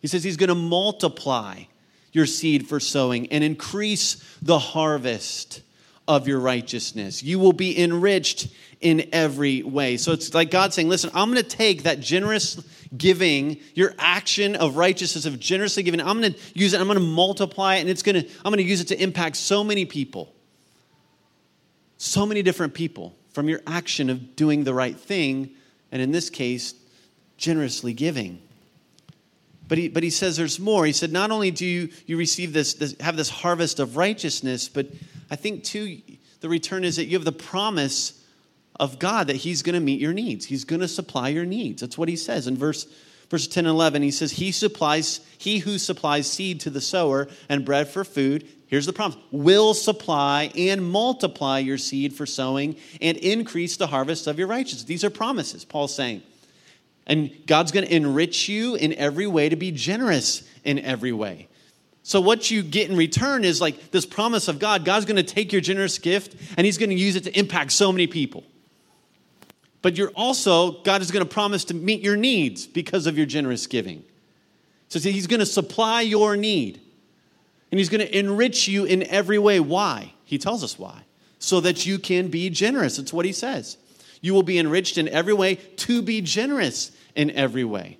He 0.00 0.08
says 0.08 0.24
he's 0.24 0.36
going 0.36 0.48
to 0.48 0.56
multiply 0.56 1.62
your 2.12 2.26
seed 2.26 2.68
for 2.68 2.78
sowing 2.78 3.30
and 3.32 3.42
increase 3.42 4.16
the 4.42 4.58
harvest 4.58 5.62
of 6.06 6.28
your 6.28 6.40
righteousness. 6.40 7.22
You 7.22 7.38
will 7.38 7.52
be 7.52 7.78
enriched 7.78 8.48
in 8.80 9.08
every 9.12 9.62
way. 9.62 9.96
So 9.96 10.12
it's 10.12 10.34
like 10.34 10.50
God 10.50 10.74
saying, 10.74 10.88
listen, 10.88 11.10
I'm 11.14 11.30
going 11.30 11.42
to 11.42 11.48
take 11.48 11.84
that 11.84 12.00
generous 12.00 12.56
giving, 12.96 13.58
your 13.74 13.94
action 13.98 14.56
of 14.56 14.76
righteousness, 14.76 15.24
of 15.24 15.40
generously 15.40 15.82
giving, 15.82 16.00
I'm 16.00 16.20
going 16.20 16.34
to 16.34 16.40
use 16.54 16.74
it, 16.74 16.80
I'm 16.80 16.86
going 16.86 16.98
to 16.98 17.04
multiply 17.04 17.76
it, 17.76 17.80
and 17.80 17.88
it's 17.88 18.02
going 18.02 18.22
to, 18.22 18.28
I'm 18.44 18.52
going 18.52 18.58
to 18.58 18.64
use 18.64 18.80
it 18.80 18.88
to 18.88 19.02
impact 19.02 19.36
so 19.36 19.64
many 19.64 19.84
people. 19.84 20.34
So 21.96 22.26
many 22.26 22.42
different 22.42 22.74
people 22.74 23.14
from 23.30 23.48
your 23.48 23.62
action 23.66 24.10
of 24.10 24.36
doing 24.36 24.64
the 24.64 24.74
right 24.74 24.98
thing, 24.98 25.50
and 25.90 26.02
in 26.02 26.10
this 26.10 26.28
case, 26.28 26.74
generously 27.38 27.94
giving. 27.94 28.42
But 29.72 29.78
he, 29.78 29.88
but 29.88 30.02
he 30.02 30.10
says 30.10 30.36
there's 30.36 30.60
more. 30.60 30.84
He 30.84 30.92
said, 30.92 31.12
not 31.12 31.30
only 31.30 31.50
do 31.50 31.64
you, 31.64 31.88
you 32.04 32.18
receive 32.18 32.52
this, 32.52 32.74
this, 32.74 32.94
have 33.00 33.16
this 33.16 33.30
harvest 33.30 33.80
of 33.80 33.96
righteousness, 33.96 34.68
but 34.68 34.86
I 35.30 35.36
think 35.36 35.64
too, 35.64 35.96
the 36.40 36.50
return 36.50 36.84
is 36.84 36.96
that 36.96 37.06
you 37.06 37.16
have 37.16 37.24
the 37.24 37.32
promise 37.32 38.22
of 38.78 38.98
God 38.98 39.28
that 39.28 39.36
He's 39.36 39.62
going 39.62 39.72
to 39.72 39.80
meet 39.80 39.98
your 39.98 40.12
needs. 40.12 40.44
He's 40.44 40.64
going 40.64 40.80
to 40.80 40.88
supply 40.88 41.30
your 41.30 41.46
needs. 41.46 41.80
That's 41.80 41.96
what 41.96 42.10
He 42.10 42.16
says 42.16 42.46
in 42.46 42.54
verse, 42.54 42.86
verse 43.30 43.48
10 43.48 43.64
and 43.64 43.70
11. 43.70 44.02
He 44.02 44.10
says, 44.10 44.32
He 44.32 44.52
supplies, 44.52 45.20
He 45.38 45.60
who 45.60 45.78
supplies 45.78 46.30
seed 46.30 46.60
to 46.60 46.68
the 46.68 46.82
sower 46.82 47.28
and 47.48 47.64
bread 47.64 47.88
for 47.88 48.04
food, 48.04 48.46
here's 48.66 48.84
the 48.84 48.92
promise, 48.92 49.16
will 49.30 49.72
supply 49.72 50.52
and 50.54 50.86
multiply 50.86 51.60
your 51.60 51.78
seed 51.78 52.12
for 52.12 52.26
sowing 52.26 52.76
and 53.00 53.16
increase 53.16 53.78
the 53.78 53.86
harvest 53.86 54.26
of 54.26 54.38
your 54.38 54.48
righteousness. 54.48 54.84
These 54.84 55.02
are 55.02 55.08
promises, 55.08 55.64
Paul's 55.64 55.94
saying. 55.94 56.20
And 57.06 57.30
God's 57.46 57.72
going 57.72 57.86
to 57.86 57.94
enrich 57.94 58.48
you 58.48 58.74
in 58.74 58.94
every 58.94 59.26
way 59.26 59.48
to 59.48 59.56
be 59.56 59.72
generous 59.72 60.48
in 60.64 60.78
every 60.78 61.12
way. 61.12 61.48
So, 62.04 62.20
what 62.20 62.50
you 62.50 62.62
get 62.62 62.90
in 62.90 62.96
return 62.96 63.44
is 63.44 63.60
like 63.60 63.90
this 63.90 64.06
promise 64.06 64.48
of 64.48 64.58
God. 64.58 64.84
God's 64.84 65.04
going 65.04 65.16
to 65.16 65.22
take 65.22 65.52
your 65.52 65.60
generous 65.60 65.98
gift 65.98 66.34
and 66.56 66.64
He's 66.64 66.78
going 66.78 66.90
to 66.90 66.96
use 66.96 67.14
it 67.16 67.24
to 67.24 67.38
impact 67.38 67.72
so 67.72 67.92
many 67.92 68.06
people. 68.06 68.44
But 69.82 69.96
you're 69.96 70.10
also, 70.10 70.82
God 70.82 71.02
is 71.02 71.10
going 71.10 71.24
to 71.24 71.32
promise 71.32 71.64
to 71.66 71.74
meet 71.74 72.02
your 72.02 72.16
needs 72.16 72.66
because 72.66 73.06
of 73.06 73.16
your 73.16 73.26
generous 73.26 73.66
giving. 73.66 74.04
So, 74.88 74.98
see, 74.98 75.12
He's 75.12 75.28
going 75.28 75.40
to 75.40 75.46
supply 75.46 76.02
your 76.02 76.36
need 76.36 76.80
and 77.70 77.78
He's 77.78 77.88
going 77.88 78.00
to 78.00 78.18
enrich 78.18 78.66
you 78.66 78.84
in 78.84 79.04
every 79.04 79.38
way. 79.38 79.60
Why? 79.60 80.12
He 80.24 80.38
tells 80.38 80.64
us 80.64 80.78
why. 80.78 81.02
So 81.38 81.60
that 81.60 81.86
you 81.86 81.98
can 81.98 82.28
be 82.28 82.50
generous. 82.50 82.98
It's 82.98 83.12
what 83.12 83.24
He 83.24 83.32
says. 83.32 83.76
You 84.22 84.32
will 84.32 84.42
be 84.42 84.58
enriched 84.58 84.96
in 84.96 85.08
every 85.08 85.34
way 85.34 85.56
to 85.56 86.00
be 86.00 86.22
generous 86.22 86.92
in 87.14 87.30
every 87.32 87.64
way. 87.64 87.98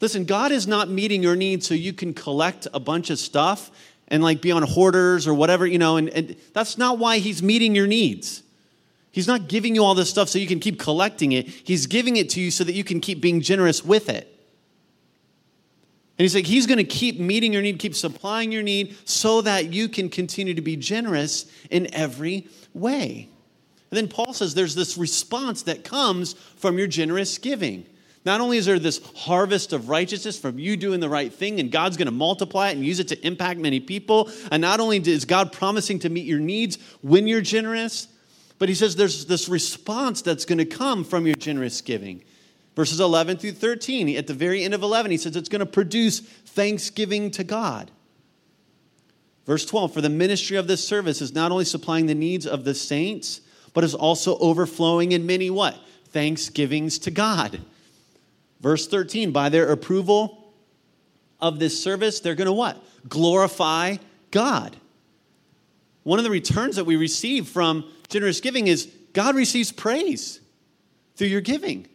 Listen, 0.00 0.24
God 0.24 0.52
is 0.52 0.66
not 0.66 0.90
meeting 0.90 1.22
your 1.22 1.36
needs 1.36 1.66
so 1.66 1.74
you 1.74 1.92
can 1.92 2.12
collect 2.12 2.66
a 2.74 2.80
bunch 2.80 3.08
of 3.08 3.18
stuff 3.18 3.70
and 4.08 4.22
like 4.22 4.42
be 4.42 4.50
on 4.50 4.62
hoarders 4.62 5.26
or 5.26 5.32
whatever, 5.32 5.66
you 5.66 5.78
know, 5.78 5.96
and, 5.96 6.08
and 6.10 6.36
that's 6.52 6.76
not 6.76 6.98
why 6.98 7.18
He's 7.18 7.42
meeting 7.42 7.74
your 7.74 7.86
needs. 7.86 8.42
He's 9.12 9.26
not 9.26 9.48
giving 9.48 9.74
you 9.74 9.84
all 9.84 9.94
this 9.94 10.10
stuff 10.10 10.28
so 10.28 10.38
you 10.38 10.46
can 10.46 10.60
keep 10.60 10.78
collecting 10.78 11.32
it. 11.32 11.48
He's 11.48 11.86
giving 11.86 12.16
it 12.16 12.30
to 12.30 12.40
you 12.40 12.50
so 12.50 12.64
that 12.64 12.74
you 12.74 12.84
can 12.84 13.00
keep 13.00 13.20
being 13.20 13.40
generous 13.40 13.84
with 13.84 14.08
it. 14.08 14.26
And 16.18 16.24
he's 16.24 16.34
like, 16.34 16.46
He's 16.46 16.66
going 16.66 16.78
to 16.78 16.84
keep 16.84 17.18
meeting 17.18 17.52
your 17.52 17.62
need, 17.62 17.78
keep 17.78 17.94
supplying 17.94 18.52
your 18.52 18.62
need 18.62 18.96
so 19.04 19.40
that 19.42 19.72
you 19.72 19.88
can 19.88 20.08
continue 20.08 20.54
to 20.54 20.60
be 20.60 20.76
generous 20.76 21.50
in 21.70 21.92
every 21.94 22.46
way. 22.74 23.28
And 23.90 23.96
then 23.96 24.08
Paul 24.08 24.32
says 24.32 24.54
there's 24.54 24.74
this 24.74 24.96
response 24.96 25.62
that 25.62 25.84
comes 25.84 26.34
from 26.34 26.78
your 26.78 26.86
generous 26.86 27.38
giving. 27.38 27.86
Not 28.24 28.40
only 28.40 28.58
is 28.58 28.66
there 28.66 28.78
this 28.78 29.00
harvest 29.16 29.72
of 29.72 29.88
righteousness 29.88 30.38
from 30.38 30.58
you 30.58 30.76
doing 30.76 31.00
the 31.00 31.08
right 31.08 31.32
thing, 31.32 31.58
and 31.58 31.72
God's 31.72 31.96
going 31.96 32.06
to 32.06 32.12
multiply 32.12 32.68
it 32.68 32.76
and 32.76 32.84
use 32.84 33.00
it 33.00 33.08
to 33.08 33.26
impact 33.26 33.58
many 33.58 33.80
people, 33.80 34.30
and 34.52 34.60
not 34.60 34.78
only 34.78 34.98
is 34.98 35.24
God 35.24 35.52
promising 35.52 35.98
to 36.00 36.10
meet 36.10 36.26
your 36.26 36.38
needs 36.38 36.78
when 37.00 37.26
you're 37.26 37.40
generous, 37.40 38.08
but 38.58 38.68
he 38.68 38.74
says 38.74 38.94
there's 38.94 39.24
this 39.24 39.48
response 39.48 40.20
that's 40.20 40.44
going 40.44 40.58
to 40.58 40.66
come 40.66 41.02
from 41.02 41.26
your 41.26 41.34
generous 41.34 41.80
giving. 41.80 42.22
Verses 42.76 43.00
11 43.00 43.38
through 43.38 43.52
13, 43.52 44.16
at 44.16 44.26
the 44.26 44.34
very 44.34 44.62
end 44.62 44.74
of 44.74 44.82
11, 44.82 45.10
he 45.10 45.16
says 45.16 45.34
it's 45.34 45.48
going 45.48 45.60
to 45.60 45.66
produce 45.66 46.20
thanksgiving 46.20 47.30
to 47.32 47.42
God. 47.42 47.90
Verse 49.46 49.64
12, 49.64 49.94
for 49.94 50.02
the 50.02 50.10
ministry 50.10 50.58
of 50.58 50.68
this 50.68 50.86
service 50.86 51.22
is 51.22 51.34
not 51.34 51.50
only 51.50 51.64
supplying 51.64 52.06
the 52.06 52.14
needs 52.14 52.46
of 52.46 52.64
the 52.64 52.74
saints, 52.74 53.40
but 53.72 53.84
is 53.84 53.94
also 53.94 54.36
overflowing 54.38 55.12
in 55.12 55.26
many 55.26 55.50
what? 55.50 55.78
Thanksgivings 56.08 56.98
to 57.00 57.10
God. 57.10 57.60
Verse 58.60 58.86
13, 58.86 59.30
by 59.30 59.48
their 59.48 59.70
approval 59.70 60.52
of 61.40 61.58
this 61.58 61.82
service, 61.82 62.20
they're 62.20 62.34
going 62.34 62.46
to 62.46 62.52
what? 62.52 62.82
Glorify 63.08 63.96
God. 64.30 64.76
One 66.02 66.18
of 66.18 66.24
the 66.24 66.30
returns 66.30 66.76
that 66.76 66.84
we 66.84 66.96
receive 66.96 67.48
from 67.48 67.90
generous 68.08 68.40
giving 68.40 68.66
is 68.66 68.90
God 69.12 69.34
receives 69.34 69.72
praise 69.72 70.40
through 71.16 71.28
your 71.28 71.40
giving. 71.40 71.86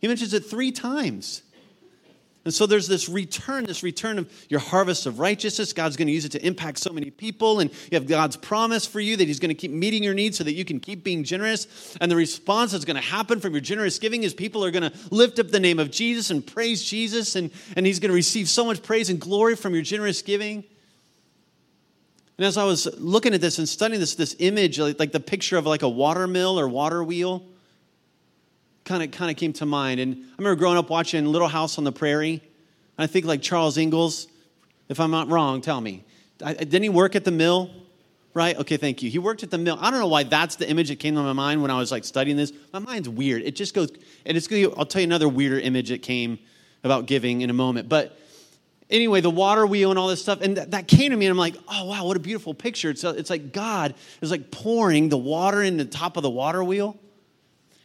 He 0.00 0.06
mentions 0.06 0.32
it 0.32 0.40
three 0.40 0.72
times. 0.72 1.42
And 2.48 2.54
so 2.54 2.64
there's 2.64 2.88
this 2.88 3.10
return, 3.10 3.66
this 3.66 3.82
return 3.82 4.18
of 4.18 4.46
your 4.48 4.60
harvest 4.60 5.04
of 5.04 5.18
righteousness. 5.18 5.74
God's 5.74 5.98
going 5.98 6.06
to 6.06 6.14
use 6.14 6.24
it 6.24 6.32
to 6.32 6.42
impact 6.46 6.78
so 6.78 6.94
many 6.94 7.10
people. 7.10 7.60
And 7.60 7.70
you 7.90 7.98
have 7.98 8.06
God's 8.06 8.38
promise 8.38 8.86
for 8.86 9.00
you 9.00 9.18
that 9.18 9.28
He's 9.28 9.38
going 9.38 9.50
to 9.50 9.54
keep 9.54 9.70
meeting 9.70 10.02
your 10.02 10.14
needs 10.14 10.38
so 10.38 10.44
that 10.44 10.54
you 10.54 10.64
can 10.64 10.80
keep 10.80 11.04
being 11.04 11.24
generous. 11.24 11.94
And 12.00 12.10
the 12.10 12.16
response 12.16 12.72
that's 12.72 12.86
going 12.86 12.96
to 12.96 13.02
happen 13.02 13.38
from 13.38 13.52
your 13.52 13.60
generous 13.60 13.98
giving 13.98 14.22
is 14.22 14.32
people 14.32 14.64
are 14.64 14.70
going 14.70 14.90
to 14.90 14.98
lift 15.10 15.38
up 15.38 15.48
the 15.48 15.60
name 15.60 15.78
of 15.78 15.90
Jesus 15.90 16.30
and 16.30 16.46
praise 16.46 16.82
Jesus. 16.82 17.36
And, 17.36 17.50
and 17.76 17.84
He's 17.84 18.00
going 18.00 18.08
to 18.08 18.14
receive 18.14 18.48
so 18.48 18.64
much 18.64 18.82
praise 18.82 19.10
and 19.10 19.20
glory 19.20 19.54
from 19.54 19.74
your 19.74 19.82
generous 19.82 20.22
giving. 20.22 20.64
And 22.38 22.46
as 22.46 22.56
I 22.56 22.64
was 22.64 22.88
looking 22.98 23.34
at 23.34 23.42
this 23.42 23.58
and 23.58 23.68
studying 23.68 24.00
this, 24.00 24.14
this 24.14 24.34
image, 24.38 24.78
like, 24.78 24.98
like 24.98 25.12
the 25.12 25.20
picture 25.20 25.58
of 25.58 25.66
like 25.66 25.82
a 25.82 25.88
water 25.90 26.26
mill 26.26 26.58
or 26.58 26.66
water 26.66 27.04
wheel, 27.04 27.44
kind 28.88 29.02
of 29.02 29.10
kind 29.10 29.30
of 29.30 29.36
came 29.36 29.52
to 29.52 29.66
mind. 29.66 30.00
And 30.00 30.14
I 30.14 30.34
remember 30.38 30.58
growing 30.58 30.78
up 30.78 30.90
watching 30.90 31.26
Little 31.26 31.46
House 31.46 31.78
on 31.78 31.84
the 31.84 31.92
Prairie. 31.92 32.42
I 32.96 33.06
think 33.06 33.26
like 33.26 33.42
Charles 33.42 33.76
Ingalls, 33.76 34.26
if 34.88 34.98
I'm 34.98 35.10
not 35.10 35.28
wrong, 35.28 35.60
tell 35.60 35.80
me. 35.80 36.04
I, 36.42 36.54
didn't 36.54 36.82
he 36.82 36.88
work 36.88 37.14
at 37.14 37.24
the 37.24 37.30
mill? 37.30 37.70
Right? 38.34 38.56
Okay, 38.56 38.76
thank 38.76 39.02
you. 39.02 39.10
He 39.10 39.18
worked 39.18 39.42
at 39.42 39.50
the 39.50 39.58
mill. 39.58 39.76
I 39.80 39.90
don't 39.90 40.00
know 40.00 40.08
why 40.08 40.22
that's 40.22 40.56
the 40.56 40.68
image 40.68 40.88
that 40.88 40.98
came 40.98 41.14
to 41.14 41.22
my 41.22 41.32
mind 41.32 41.60
when 41.60 41.70
I 41.70 41.78
was 41.78 41.90
like 41.90 42.04
studying 42.04 42.36
this. 42.36 42.52
My 42.72 42.78
mind's 42.78 43.08
weird. 43.08 43.42
It 43.42 43.56
just 43.56 43.74
goes, 43.74 43.90
and 44.24 44.36
it's 44.36 44.46
going. 44.46 44.72
I'll 44.76 44.86
tell 44.86 45.00
you 45.00 45.06
another 45.06 45.28
weirder 45.28 45.60
image 45.60 45.90
that 45.90 46.02
came 46.02 46.38
about 46.82 47.06
giving 47.06 47.42
in 47.42 47.50
a 47.50 47.54
moment. 47.54 47.88
But 47.88 48.18
anyway, 48.88 49.20
the 49.20 49.30
water 49.30 49.66
wheel 49.66 49.90
and 49.90 49.98
all 49.98 50.08
this 50.08 50.22
stuff, 50.22 50.40
and 50.40 50.56
that, 50.56 50.70
that 50.70 50.88
came 50.88 51.10
to 51.10 51.16
me, 51.16 51.26
and 51.26 51.32
I'm 51.32 51.38
like, 51.38 51.56
oh 51.68 51.86
wow, 51.86 52.04
what 52.06 52.16
a 52.16 52.20
beautiful 52.20 52.54
picture. 52.54 52.90
It's, 52.90 53.02
it's 53.02 53.30
like 53.30 53.52
God 53.52 53.94
is 54.20 54.30
like 54.30 54.50
pouring 54.50 55.08
the 55.08 55.18
water 55.18 55.62
in 55.62 55.76
the 55.76 55.84
top 55.84 56.16
of 56.16 56.22
the 56.22 56.30
water 56.30 56.62
wheel 56.62 56.96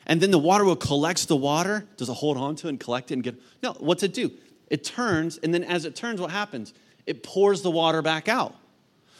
and 0.05 0.21
then 0.21 0.31
the 0.31 0.39
water 0.39 0.63
will 0.63 0.75
collect 0.75 1.27
the 1.27 1.35
water. 1.35 1.85
Does 1.97 2.09
it 2.09 2.13
hold 2.13 2.37
on 2.37 2.55
to 2.57 2.67
it 2.67 2.71
and 2.71 2.79
collect 2.79 3.11
it 3.11 3.15
and 3.15 3.23
get? 3.23 3.35
No, 3.61 3.73
what's 3.73 4.03
it 4.03 4.13
do? 4.13 4.31
It 4.69 4.83
turns, 4.83 5.37
and 5.37 5.53
then 5.53 5.63
as 5.63 5.85
it 5.85 5.95
turns, 5.95 6.19
what 6.19 6.31
happens? 6.31 6.73
It 7.05 7.23
pours 7.23 7.61
the 7.61 7.71
water 7.71 8.01
back 8.01 8.27
out. 8.27 8.55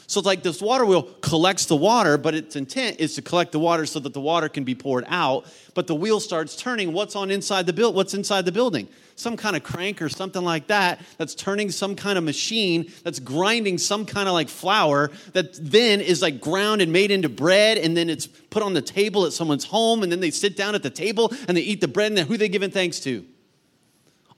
So 0.08 0.20
it's 0.20 0.26
like 0.26 0.44
this 0.44 0.62
water 0.62 0.86
wheel 0.86 1.04
collects 1.22 1.66
the 1.66 1.76
water, 1.76 2.18
but 2.18 2.36
its 2.36 2.56
intent 2.56 3.00
is 3.00 3.16
to 3.16 3.22
collect 3.22 3.52
the 3.52 3.60
water 3.60 3.86
so 3.86 4.00
that 4.00 4.14
the 4.14 4.22
water 4.22 4.50
can 4.50 4.64
be 4.64 4.76
poured 4.76 5.06
out. 5.08 5.46
But 5.74 5.88
the 5.88 5.96
wheel 5.96 6.20
starts 6.20 6.56
turning. 6.56 6.94
What's 6.94 7.16
on 7.16 7.32
inside 7.32 7.66
the 7.66 7.74
build? 7.74 7.96
What's 7.96 8.14
inside 8.14 8.46
the 8.46 8.52
building? 8.52 8.88
Some 9.16 9.38
kind 9.38 9.56
of 9.56 9.64
crank 9.64 10.02
or 10.02 10.10
something 10.10 10.44
like 10.44 10.68
that 10.68 11.00
that's 11.18 11.36
turning 11.36 11.72
some 11.72 11.96
kind 11.96 12.18
of 12.18 12.24
machine 12.24 12.92
that's 13.04 13.20
grinding 13.20 13.78
some 13.78 14.06
kind 14.06 14.28
of 14.28 14.34
like 14.34 14.50
flour 14.50 15.12
that 15.34 15.54
then 15.62 16.02
is 16.02 16.22
like 16.22 16.42
ground 16.42 16.82
and 16.82 16.92
made 16.92 17.12
into 17.12 17.30
bread 17.30 17.78
and 17.78 17.96
then 17.96 18.10
it's 18.10 18.26
put 18.26 18.64
on 18.64 18.74
the 18.74 18.82
table 18.82 19.26
at 19.26 19.34
someone's 19.34 19.66
home 19.66 20.04
and 20.04 20.12
then 20.12 20.20
they 20.20 20.32
sit 20.32 20.58
down 20.58 20.74
at 20.74 20.84
the 20.84 20.90
table 20.90 21.32
and 21.48 21.56
they 21.56 21.62
eat 21.62 21.80
the 21.80 21.88
bread 21.88 22.08
and 22.08 22.18
then 22.18 22.26
who 22.26 22.38
they 22.38 22.50
giving 22.50 22.72
thanks 22.72 23.00
to? 23.02 23.26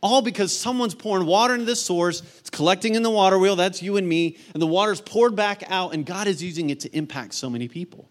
All 0.05 0.21
because 0.21 0.55
someone's 0.55 0.93
pouring 0.93 1.25
water 1.25 1.55
into 1.55 1.65
this 1.65 1.81
source, 1.81 2.21
it's 2.38 2.51
collecting 2.51 2.93
in 2.93 3.01
the 3.01 3.09
water 3.09 3.39
wheel, 3.39 3.55
that's 3.55 3.81
you 3.81 3.97
and 3.97 4.07
me, 4.07 4.38
and 4.53 4.62
the 4.62 4.67
water's 4.67 5.01
poured 5.01 5.35
back 5.35 5.63
out, 5.67 5.95
and 5.95 6.05
God 6.05 6.27
is 6.27 6.43
using 6.43 6.69
it 6.69 6.81
to 6.81 6.95
impact 6.95 7.33
so 7.33 7.50
many 7.50 7.67
people. 7.67 8.07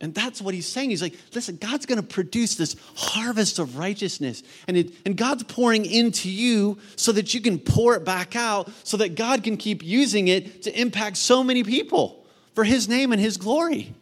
And 0.00 0.12
that's 0.12 0.42
what 0.42 0.52
he's 0.52 0.66
saying. 0.66 0.90
He's 0.90 1.00
like, 1.00 1.14
listen, 1.32 1.58
God's 1.58 1.86
going 1.86 2.00
to 2.00 2.06
produce 2.06 2.56
this 2.56 2.74
harvest 2.96 3.60
of 3.60 3.78
righteousness. 3.78 4.42
And, 4.66 4.76
it, 4.76 4.92
and 5.06 5.16
God's 5.16 5.44
pouring 5.44 5.86
into 5.86 6.28
you 6.28 6.78
so 6.96 7.12
that 7.12 7.32
you 7.32 7.40
can 7.40 7.60
pour 7.60 7.94
it 7.94 8.04
back 8.04 8.34
out, 8.34 8.68
so 8.82 8.96
that 8.96 9.14
God 9.14 9.44
can 9.44 9.56
keep 9.56 9.80
using 9.80 10.26
it 10.26 10.62
to 10.62 10.76
impact 10.76 11.18
so 11.18 11.44
many 11.44 11.62
people 11.62 12.26
for 12.56 12.64
his 12.64 12.88
name 12.88 13.12
and 13.12 13.20
his 13.20 13.36
glory. 13.36 13.94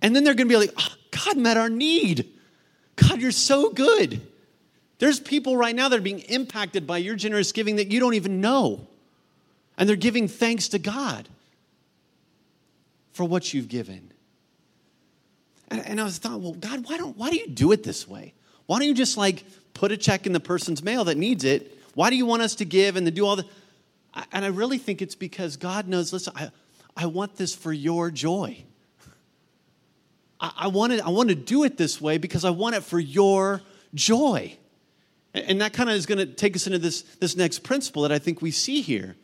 And 0.00 0.14
then 0.14 0.22
they're 0.22 0.34
going 0.34 0.46
to 0.46 0.54
be 0.54 0.60
like, 0.60 0.74
oh, 0.78 0.94
God 1.10 1.36
met 1.36 1.56
our 1.56 1.68
need. 1.68 2.36
God, 3.00 3.20
you're 3.20 3.30
so 3.30 3.70
good. 3.70 4.20
There's 4.98 5.18
people 5.18 5.56
right 5.56 5.74
now 5.74 5.88
that 5.88 5.98
are 5.98 6.02
being 6.02 6.20
impacted 6.20 6.86
by 6.86 6.98
your 6.98 7.16
generous 7.16 7.52
giving 7.52 7.76
that 7.76 7.88
you 7.90 8.00
don't 8.00 8.14
even 8.14 8.40
know. 8.40 8.86
And 9.78 9.88
they're 9.88 9.96
giving 9.96 10.28
thanks 10.28 10.68
to 10.68 10.78
God 10.78 11.28
for 13.12 13.24
what 13.24 13.54
you've 13.54 13.68
given. 13.68 14.12
And, 15.68 15.86
and 15.86 16.00
I 16.00 16.04
was 16.04 16.18
thought, 16.18 16.40
well, 16.40 16.52
God, 16.52 16.84
why 16.86 16.98
don't 16.98 17.16
why 17.16 17.30
do 17.30 17.36
you 17.36 17.48
do 17.48 17.72
it 17.72 17.82
this 17.82 18.06
way? 18.06 18.34
Why 18.66 18.78
don't 18.78 18.88
you 18.88 18.94
just 18.94 19.16
like 19.16 19.44
put 19.72 19.90
a 19.90 19.96
check 19.96 20.26
in 20.26 20.32
the 20.32 20.40
person's 20.40 20.82
mail 20.82 21.04
that 21.04 21.16
needs 21.16 21.44
it? 21.44 21.78
Why 21.94 22.10
do 22.10 22.16
you 22.16 22.26
want 22.26 22.42
us 22.42 22.56
to 22.56 22.64
give 22.64 22.96
and 22.96 23.06
to 23.06 23.10
do 23.10 23.26
all 23.26 23.36
the 23.36 23.46
and 24.32 24.44
I 24.44 24.48
really 24.48 24.78
think 24.78 25.02
it's 25.02 25.14
because 25.14 25.56
God 25.56 25.88
knows, 25.88 26.12
listen, 26.12 26.32
I, 26.36 26.50
I 26.96 27.06
want 27.06 27.36
this 27.36 27.54
for 27.54 27.72
your 27.72 28.10
joy. 28.10 28.64
I, 30.40 30.52
I, 30.56 30.68
want 30.68 30.92
I 30.92 31.10
want 31.10 31.28
to 31.28 31.34
do 31.34 31.64
it 31.64 31.76
this 31.76 32.00
way 32.00 32.18
because 32.18 32.44
I 32.44 32.50
want 32.50 32.74
it 32.74 32.82
for 32.82 32.98
your 32.98 33.62
joy. 33.94 34.56
And, 35.34 35.44
and 35.46 35.60
that 35.60 35.72
kind 35.72 35.90
of 35.90 35.96
is 35.96 36.06
going 36.06 36.18
to 36.18 36.26
take 36.26 36.56
us 36.56 36.66
into 36.66 36.78
this, 36.78 37.02
this 37.02 37.36
next 37.36 37.60
principle 37.60 38.02
that 38.02 38.12
I 38.12 38.18
think 38.18 38.42
we 38.42 38.50
see 38.50 38.80
here. 38.80 39.16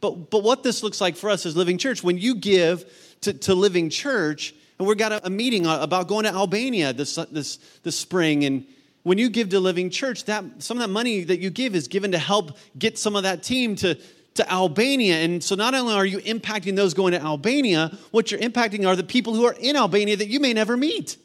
But, 0.00 0.30
but 0.30 0.42
what 0.42 0.62
this 0.62 0.82
looks 0.82 1.00
like 1.00 1.16
for 1.16 1.28
us 1.28 1.44
as 1.44 1.56
Living 1.56 1.78
Church, 1.78 2.02
when 2.02 2.16
you 2.18 2.34
give 2.34 2.84
to, 3.22 3.32
to 3.34 3.54
Living 3.54 3.90
Church, 3.90 4.54
and 4.78 4.88
we've 4.88 4.96
got 4.96 5.12
a, 5.12 5.26
a 5.26 5.30
meeting 5.30 5.66
uh, 5.66 5.80
about 5.80 6.08
going 6.08 6.24
to 6.24 6.30
Albania 6.30 6.92
this, 6.92 7.18
uh, 7.18 7.26
this, 7.30 7.58
this 7.82 7.98
spring, 7.98 8.44
and 8.44 8.66
when 9.02 9.18
you 9.18 9.28
give 9.28 9.50
to 9.50 9.60
Living 9.60 9.90
Church, 9.90 10.24
that, 10.24 10.44
some 10.58 10.78
of 10.78 10.82
that 10.82 10.92
money 10.92 11.24
that 11.24 11.38
you 11.38 11.50
give 11.50 11.74
is 11.74 11.88
given 11.88 12.12
to 12.12 12.18
help 12.18 12.56
get 12.78 12.98
some 12.98 13.16
of 13.16 13.22
that 13.24 13.42
team 13.42 13.76
to, 13.76 13.98
to 14.40 14.52
Albania. 14.52 15.16
And 15.16 15.42
so 15.42 15.54
not 15.54 15.74
only 15.74 15.94
are 15.94 16.06
you 16.06 16.18
impacting 16.18 16.76
those 16.76 16.94
going 16.94 17.12
to 17.12 17.20
Albania, 17.20 17.96
what 18.10 18.30
you're 18.30 18.40
impacting 18.40 18.86
are 18.86 18.96
the 18.96 19.04
people 19.04 19.34
who 19.34 19.44
are 19.44 19.54
in 19.58 19.76
Albania 19.76 20.16
that 20.16 20.28
you 20.28 20.40
may 20.40 20.52
never 20.52 20.76
meet. 20.76 21.16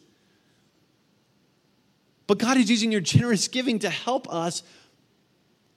But 2.28 2.40
God 2.40 2.58
is 2.58 2.70
using 2.70 2.92
your 2.92 3.02
generous 3.02 3.48
giving 3.48 3.80
to 3.80 3.90
help 3.90 4.32
us 4.34 4.64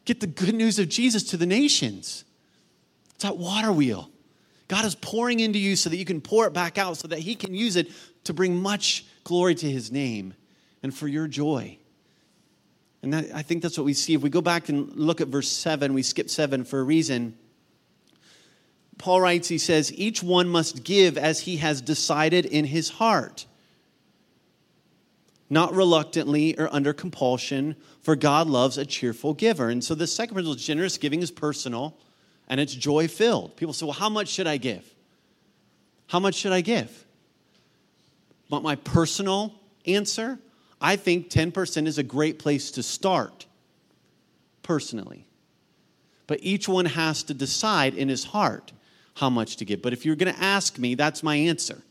get 0.05 0.21
the 0.21 0.27
good 0.27 0.55
news 0.55 0.79
of 0.79 0.89
Jesus 0.89 1.23
to 1.25 1.37
the 1.37 1.47
nations. 1.47 2.25
It's 3.15 3.25
that 3.25 3.37
water 3.37 3.73
wheel. 3.73 4.11
God 4.67 4.85
is 4.85 4.95
pouring 4.95 5.41
into 5.41 5.59
you 5.59 5.77
so 5.77 5.91
that 5.91 5.97
you 5.97 6.05
can 6.05 6.21
pour 6.21 6.47
it 6.47 6.53
back 6.53 6.79
out 6.79 6.97
so 6.97 7.09
that 7.09 7.21
He 7.21 7.35
can 7.35 7.55
use 7.55 7.77
it 7.77 7.91
to 8.25 8.35
bring 8.35 8.57
much 8.57 9.05
glory 9.25 9.55
to 9.55 9.71
His 9.71 9.93
name 9.93 10.35
and 10.83 10.95
for 10.95 11.09
your 11.09 11.29
joy. 11.29 11.79
And 13.03 13.13
that, 13.13 13.27
I 13.35 13.43
think 13.43 13.63
that's 13.63 13.79
what 13.79 13.85
we 13.85 13.95
see. 13.95 14.15
If 14.15 14.23
we 14.23 14.31
go 14.31 14.41
back 14.41 14.69
and 14.69 14.95
look 14.97 15.21
at 15.21 15.29
verse 15.29 15.49
7, 15.49 15.95
we 15.95 16.03
skip 16.03 16.29
7 16.29 16.65
for 16.65 16.81
a 16.81 16.83
reason. 16.83 17.37
Paul 18.99 19.21
writes, 19.21 19.49
he 19.49 19.59
says, 19.59 19.93
Each 19.95 20.23
one 20.23 20.49
must 20.49 20.83
give 20.83 21.17
as 21.17 21.41
he 21.41 21.59
has 21.59 21.81
decided 21.81 22.45
in 22.45 22.65
his 22.65 22.89
heart, 22.91 23.47
not 25.49 25.73
reluctantly 25.73 26.59
or 26.59 26.69
under 26.73 26.93
compulsion, 26.93 27.77
for 28.03 28.17
God 28.17 28.49
loves 28.49 28.77
a 28.77 28.85
cheerful 28.85 29.35
giver. 29.35 29.69
And 29.69 29.83
so 29.83 29.95
the 29.95 30.07
second 30.07 30.35
principle 30.35 30.57
is 30.57 30.65
generous 30.65 30.99
giving 30.99 31.23
is 31.23 31.31
personal 31.31 31.97
and 32.49 32.59
it's 32.59 32.75
joy 32.75 33.07
filled. 33.07 33.57
People 33.57 33.73
say, 33.73 33.87
well, 33.87 33.93
how 33.93 34.09
much 34.09 34.29
should 34.29 34.47
I 34.47 34.57
give? 34.57 34.85
How 36.09 36.19
much 36.19 36.35
should 36.35 36.53
I 36.53 36.63
give? 36.63 37.05
But 38.51 38.63
my 38.63 38.77
personal 38.77 39.55
answer, 39.87 40.39
I 40.81 40.97
think 40.97 41.31
10% 41.31 41.87
is 41.87 41.99
a 41.99 42.03
great 42.03 42.39
place 42.39 42.71
to 42.73 42.83
start, 42.83 43.47
personally. 44.63 45.27
But 46.27 46.41
each 46.43 46.69
one 46.69 46.85
has 46.85 47.23
to 47.25 47.35
decide 47.35 47.95
in 47.95 48.09
his 48.09 48.25
heart 48.25 48.73
how 49.15 49.31
much 49.31 49.57
to 49.57 49.65
give. 49.65 49.83
But 49.83 49.93
if 49.93 50.07
you're 50.07 50.17
going 50.17 50.33
to 50.33 50.41
ask 50.41 50.79
me, 50.79 50.95
that's 50.95 51.23
my 51.23 51.35
answer. 51.35 51.83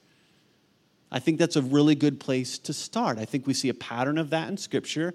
I 1.11 1.19
think 1.19 1.39
that's 1.39 1.55
a 1.55 1.61
really 1.61 1.95
good 1.95 2.19
place 2.19 2.57
to 2.59 2.73
start. 2.73 3.17
I 3.17 3.25
think 3.25 3.47
we 3.47 3.53
see 3.53 3.69
a 3.69 3.73
pattern 3.73 4.17
of 4.17 4.29
that 4.29 4.47
in 4.49 4.57
Scripture. 4.57 5.13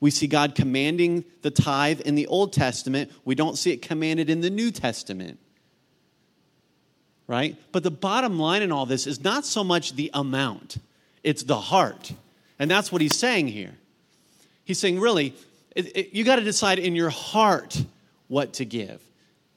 We 0.00 0.10
see 0.10 0.26
God 0.26 0.54
commanding 0.54 1.24
the 1.42 1.50
tithe 1.50 2.00
in 2.00 2.14
the 2.14 2.26
Old 2.26 2.52
Testament. 2.52 3.10
We 3.24 3.34
don't 3.34 3.56
see 3.56 3.72
it 3.72 3.82
commanded 3.82 4.30
in 4.30 4.40
the 4.40 4.50
New 4.50 4.70
Testament. 4.70 5.38
Right? 7.26 7.56
But 7.72 7.82
the 7.82 7.90
bottom 7.90 8.38
line 8.38 8.62
in 8.62 8.70
all 8.70 8.86
this 8.86 9.06
is 9.06 9.22
not 9.22 9.44
so 9.44 9.64
much 9.64 9.94
the 9.94 10.10
amount, 10.14 10.78
it's 11.24 11.42
the 11.42 11.60
heart. 11.60 12.12
And 12.58 12.70
that's 12.70 12.90
what 12.90 13.02
he's 13.02 13.16
saying 13.16 13.48
here. 13.48 13.74
He's 14.64 14.78
saying, 14.78 14.98
really, 14.98 15.34
it, 15.74 15.96
it, 15.96 16.12
you 16.12 16.24
got 16.24 16.36
to 16.36 16.42
decide 16.42 16.78
in 16.78 16.96
your 16.96 17.10
heart 17.10 17.82
what 18.28 18.54
to 18.54 18.64
give. 18.64 19.02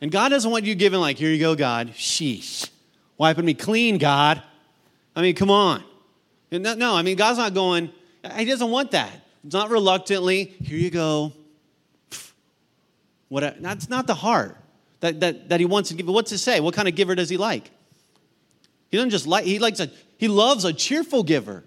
And 0.01 0.11
God 0.11 0.29
doesn't 0.29 0.49
want 0.49 0.65
you 0.65 0.75
giving, 0.75 0.99
like, 0.99 1.17
here 1.17 1.31
you 1.31 1.39
go, 1.39 1.55
God. 1.55 1.89
Sheesh. 1.93 2.69
Wiping 3.17 3.45
me 3.45 3.53
clean, 3.53 3.97
God. 3.97 4.41
I 5.15 5.21
mean, 5.21 5.35
come 5.35 5.49
on. 5.51 5.83
No, 6.51 6.73
no, 6.73 6.95
I 6.95 7.01
mean, 7.01 7.17
God's 7.17 7.37
not 7.37 7.53
going, 7.53 7.91
He 8.35 8.45
doesn't 8.45 8.71
want 8.71 8.91
that 8.91 9.11
It's 9.43 9.53
not 9.53 9.69
reluctantly, 9.69 10.45
here 10.45 10.77
you 10.77 10.89
go. 10.89 11.33
What, 13.27 13.61
that's 13.61 13.89
not 13.89 14.07
the 14.07 14.15
heart 14.15 14.57
that, 15.01 15.19
that, 15.19 15.49
that 15.49 15.59
he 15.59 15.65
wants 15.65 15.89
to 15.89 15.95
give. 15.95 16.07
What's 16.07 16.31
to 16.31 16.37
say? 16.37 16.59
What 16.59 16.73
kind 16.73 16.87
of 16.87 16.95
giver 16.95 17.13
does 17.13 17.29
he 17.29 17.37
like? 17.37 17.69
He 18.89 18.97
doesn't 18.97 19.11
just 19.11 19.27
like, 19.27 19.45
he 19.45 19.59
likes 19.59 19.79
a, 19.79 19.89
he 20.17 20.27
loves 20.27 20.65
a 20.65 20.73
cheerful 20.73 21.23
giver. 21.23 21.63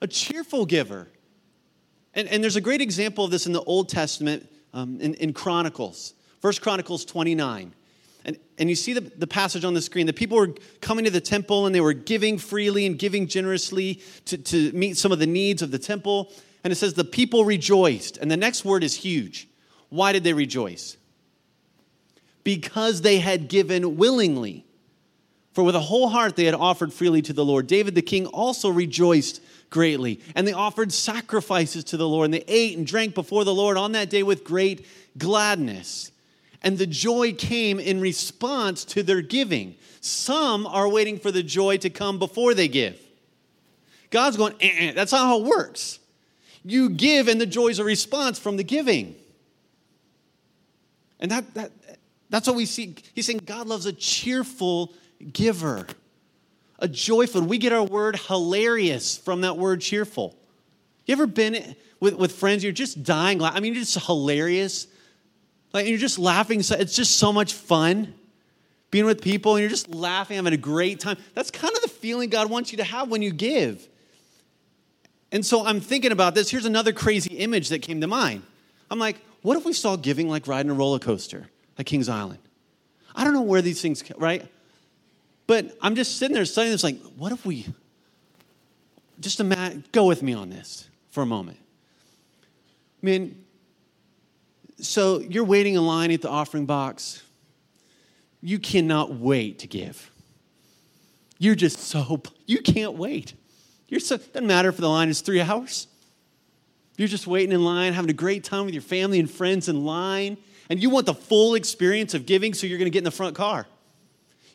A 0.00 0.06
cheerful 0.06 0.66
giver. 0.66 1.08
And, 2.14 2.28
and 2.28 2.42
there's 2.42 2.56
a 2.56 2.60
great 2.60 2.80
example 2.80 3.24
of 3.24 3.30
this 3.30 3.46
in 3.46 3.52
the 3.52 3.62
Old 3.62 3.88
Testament 3.88 4.50
um, 4.72 5.00
in, 5.00 5.14
in 5.14 5.32
Chronicles. 5.32 6.14
First 6.40 6.62
Chronicles 6.62 7.04
29. 7.04 7.74
And, 8.24 8.38
and 8.58 8.68
you 8.68 8.74
see 8.74 8.92
the, 8.92 9.00
the 9.00 9.26
passage 9.26 9.64
on 9.64 9.74
the 9.74 9.80
screen. 9.80 10.06
The 10.06 10.12
people 10.12 10.36
were 10.36 10.54
coming 10.80 11.04
to 11.04 11.10
the 11.10 11.20
temple 11.20 11.66
and 11.66 11.74
they 11.74 11.80
were 11.80 11.92
giving 11.92 12.38
freely 12.38 12.84
and 12.86 12.98
giving 12.98 13.26
generously 13.28 14.02
to, 14.26 14.36
to 14.38 14.72
meet 14.72 14.96
some 14.96 15.12
of 15.12 15.18
the 15.18 15.26
needs 15.26 15.62
of 15.62 15.70
the 15.70 15.78
temple. 15.78 16.32
And 16.64 16.72
it 16.72 16.76
says, 16.76 16.94
the 16.94 17.04
people 17.04 17.44
rejoiced. 17.44 18.16
And 18.16 18.30
the 18.30 18.36
next 18.36 18.64
word 18.64 18.82
is 18.82 18.96
huge. 18.96 19.48
Why 19.90 20.12
did 20.12 20.24
they 20.24 20.32
rejoice? 20.32 20.96
Because 22.42 23.02
they 23.02 23.20
had 23.20 23.48
given 23.48 23.96
willingly. 23.96 24.66
For 25.52 25.62
with 25.62 25.76
a 25.76 25.80
whole 25.80 26.08
heart 26.08 26.36
they 26.36 26.44
had 26.44 26.54
offered 26.54 26.92
freely 26.92 27.22
to 27.22 27.32
the 27.32 27.44
Lord. 27.44 27.66
David 27.66 27.94
the 27.94 28.02
king 28.02 28.26
also 28.26 28.68
rejoiced 28.68 29.40
greatly. 29.70 30.20
And 30.34 30.46
they 30.46 30.52
offered 30.52 30.92
sacrifices 30.92 31.84
to 31.84 31.96
the 31.96 32.08
Lord. 32.08 32.26
And 32.26 32.34
they 32.34 32.44
ate 32.46 32.76
and 32.76 32.86
drank 32.86 33.14
before 33.14 33.44
the 33.44 33.54
Lord 33.54 33.76
on 33.76 33.92
that 33.92 34.10
day 34.10 34.22
with 34.22 34.44
great 34.44 34.86
gladness. 35.18 36.10
And 36.62 36.78
the 36.78 36.86
joy 36.86 37.32
came 37.32 37.78
in 37.78 38.00
response 38.00 38.84
to 38.86 39.02
their 39.02 39.20
giving. 39.20 39.76
Some 40.00 40.66
are 40.66 40.88
waiting 40.88 41.18
for 41.18 41.30
the 41.30 41.42
joy 41.42 41.76
to 41.78 41.90
come 41.90 42.18
before 42.18 42.54
they 42.54 42.68
give. 42.68 43.00
God's 44.10 44.36
going, 44.36 44.54
eh, 44.60 44.70
eh. 44.78 44.92
that's 44.92 45.12
not 45.12 45.26
how 45.26 45.40
it 45.40 45.44
works. 45.44 45.98
You 46.64 46.90
give, 46.90 47.28
and 47.28 47.40
the 47.40 47.46
joy 47.46 47.68
is 47.68 47.78
a 47.78 47.84
response 47.84 48.38
from 48.38 48.56
the 48.56 48.64
giving. 48.64 49.14
And 51.20 51.30
that, 51.30 51.54
that, 51.54 51.72
that's 52.30 52.46
what 52.46 52.56
we 52.56 52.66
see. 52.66 52.96
He's 53.14 53.26
saying 53.26 53.42
God 53.44 53.66
loves 53.66 53.86
a 53.86 53.92
cheerful 53.92 54.92
giver, 55.32 55.86
a 56.78 56.88
joyful. 56.88 57.42
We 57.42 57.58
get 57.58 57.72
our 57.72 57.84
word 57.84 58.16
hilarious 58.16 59.16
from 59.16 59.42
that 59.42 59.56
word 59.56 59.80
cheerful. 59.80 60.36
You 61.06 61.12
ever 61.12 61.26
been 61.26 61.76
with, 62.00 62.14
with 62.14 62.32
friends, 62.32 62.62
you're 62.62 62.72
just 62.72 63.02
dying? 63.02 63.42
I 63.42 63.60
mean, 63.60 63.74
you're 63.74 63.82
just 63.82 64.04
hilarious. 64.06 64.86
Like, 65.72 65.86
you're 65.86 65.98
just 65.98 66.18
laughing. 66.18 66.62
So, 66.62 66.76
It's 66.76 66.96
just 66.96 67.16
so 67.18 67.32
much 67.32 67.52
fun 67.52 68.14
being 68.90 69.04
with 69.04 69.20
people 69.20 69.56
and 69.56 69.60
you're 69.60 69.70
just 69.70 69.88
laughing, 69.88 70.36
having 70.36 70.52
a 70.52 70.58
great 70.58 71.00
time. 71.00 71.16
That's 71.34 71.50
kind 71.50 71.74
of 71.74 71.82
the 71.82 71.88
feeling 71.88 72.30
God 72.30 72.50
wants 72.50 72.72
you 72.72 72.78
to 72.78 72.84
have 72.84 73.08
when 73.08 73.22
you 73.22 73.32
give. 73.32 73.86
And 75.32 75.44
so 75.44 75.66
I'm 75.66 75.80
thinking 75.80 76.12
about 76.12 76.34
this. 76.34 76.48
Here's 76.50 76.66
another 76.66 76.92
crazy 76.92 77.36
image 77.36 77.70
that 77.70 77.80
came 77.80 78.00
to 78.00 78.06
mind. 78.06 78.42
I'm 78.90 78.98
like, 78.98 79.16
what 79.42 79.56
if 79.56 79.64
we 79.64 79.72
saw 79.72 79.96
giving 79.96 80.28
like 80.28 80.46
riding 80.46 80.70
a 80.70 80.74
roller 80.74 80.98
coaster 80.98 81.48
at 81.78 81.86
Kings 81.86 82.08
Island? 82.08 82.38
I 83.14 83.24
don't 83.24 83.34
know 83.34 83.42
where 83.42 83.62
these 83.62 83.80
things, 83.80 84.02
right? 84.18 84.46
But 85.46 85.76
I'm 85.80 85.94
just 85.94 86.16
sitting 86.16 86.34
there 86.34 86.44
studying 86.44 86.72
this, 86.72 86.82
like, 86.82 87.00
what 87.16 87.32
if 87.32 87.46
we 87.46 87.66
just 89.20 89.40
imagine, 89.40 89.84
go 89.92 90.04
with 90.04 90.22
me 90.22 90.34
on 90.34 90.50
this 90.50 90.88
for 91.10 91.22
a 91.22 91.26
moment. 91.26 91.58
I 93.02 93.06
mean, 93.06 93.44
so 94.78 95.20
you're 95.20 95.44
waiting 95.44 95.74
in 95.74 95.86
line 95.86 96.10
at 96.10 96.22
the 96.22 96.28
offering 96.28 96.66
box. 96.66 97.22
You 98.42 98.58
cannot 98.58 99.14
wait 99.14 99.60
to 99.60 99.66
give. 99.66 100.10
You're 101.38 101.54
just 101.54 101.78
so, 101.78 102.22
you 102.46 102.60
can't 102.60 102.94
wait. 102.94 103.34
You're 103.88 104.00
so, 104.00 104.16
doesn't 104.16 104.46
matter 104.46 104.68
if 104.68 104.76
the 104.76 104.88
line 104.88 105.08
is 105.08 105.20
three 105.20 105.40
hours. 105.40 105.86
You're 106.96 107.08
just 107.08 107.26
waiting 107.26 107.52
in 107.52 107.62
line, 107.62 107.92
having 107.92 108.10
a 108.10 108.14
great 108.14 108.42
time 108.42 108.64
with 108.64 108.74
your 108.74 108.82
family 108.82 109.20
and 109.20 109.30
friends 109.30 109.68
in 109.68 109.84
line, 109.84 110.38
and 110.70 110.82
you 110.82 110.90
want 110.90 111.06
the 111.06 111.14
full 111.14 111.54
experience 111.54 112.14
of 112.14 112.26
giving, 112.26 112.54
so 112.54 112.66
you're 112.66 112.78
going 112.78 112.86
to 112.86 112.90
get 112.90 113.00
in 113.00 113.04
the 113.04 113.10
front 113.10 113.36
car. 113.36 113.66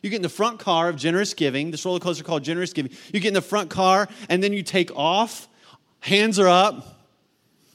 You 0.02 0.10
get 0.10 0.16
in 0.16 0.22
the 0.22 0.28
front 0.28 0.58
car 0.58 0.88
of 0.88 0.96
generous 0.96 1.32
giving, 1.32 1.70
this 1.70 1.84
roller 1.84 2.00
coaster 2.00 2.24
called 2.24 2.42
generous 2.42 2.72
giving. 2.72 2.92
You 3.12 3.20
get 3.20 3.28
in 3.28 3.34
the 3.34 3.40
front 3.40 3.70
car 3.70 4.08
and 4.28 4.42
then 4.42 4.52
you 4.52 4.62
take 4.62 4.94
off, 4.96 5.48
hands 6.00 6.38
are 6.38 6.48
up. 6.48 6.98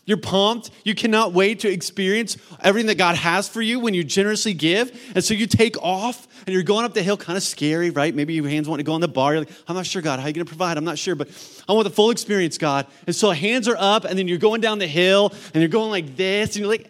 You're 0.06 0.18
pumped. 0.18 0.72
You 0.86 0.96
cannot 0.96 1.34
wait 1.34 1.60
to 1.60 1.70
experience 1.70 2.38
everything 2.62 2.88
that 2.88 2.98
God 2.98 3.18
has 3.18 3.50
for 3.50 3.62
you 3.62 3.78
when 3.82 3.94
you 3.94 4.06
generously 4.06 4.54
give. 4.54 5.12
And 5.14 5.22
so 5.22 5.34
you 5.34 5.48
take 5.48 5.76
off 5.84 6.30
and 6.46 6.54
you're 6.54 6.64
going 6.64 6.86
up 6.86 6.94
the 6.94 7.04
hill, 7.04 7.18
kind 7.18 7.36
of 7.36 7.44
scary, 7.44 7.90
right? 7.90 8.16
Maybe 8.16 8.34
your 8.34 8.48
hands 8.48 8.70
want 8.70 8.80
to 8.80 8.86
go 8.86 8.94
on 8.94 9.02
the 9.02 9.10
bar. 9.10 9.34
You're 9.34 9.42
like, 9.42 9.52
I'm 9.68 9.76
not 9.76 9.86
sure, 9.86 10.02
God, 10.02 10.20
how 10.20 10.26
are 10.26 10.30
you 10.30 10.34
going 10.34 10.46
to 10.46 10.50
provide? 10.50 10.78
I'm 10.78 10.86
not 10.86 10.98
sure, 10.98 11.14
but 11.14 11.28
I 11.68 11.74
want 11.74 11.90
the 11.90 11.94
full 11.94 12.10
experience, 12.10 12.58
God. 12.58 12.88
And 13.06 13.14
so 13.14 13.32
hands 13.32 13.68
are 13.68 13.76
up, 13.78 14.06
and 14.06 14.18
then 14.18 14.30
you're 14.30 14.38
going 14.38 14.62
down 14.62 14.80
the 14.80 14.88
hill 14.88 15.34
and 15.54 15.62
you're 15.62 15.68
going 15.68 15.92
like 15.92 16.16
this, 16.16 16.56
and 16.56 16.64
you're 16.64 16.70
like, 16.70 16.90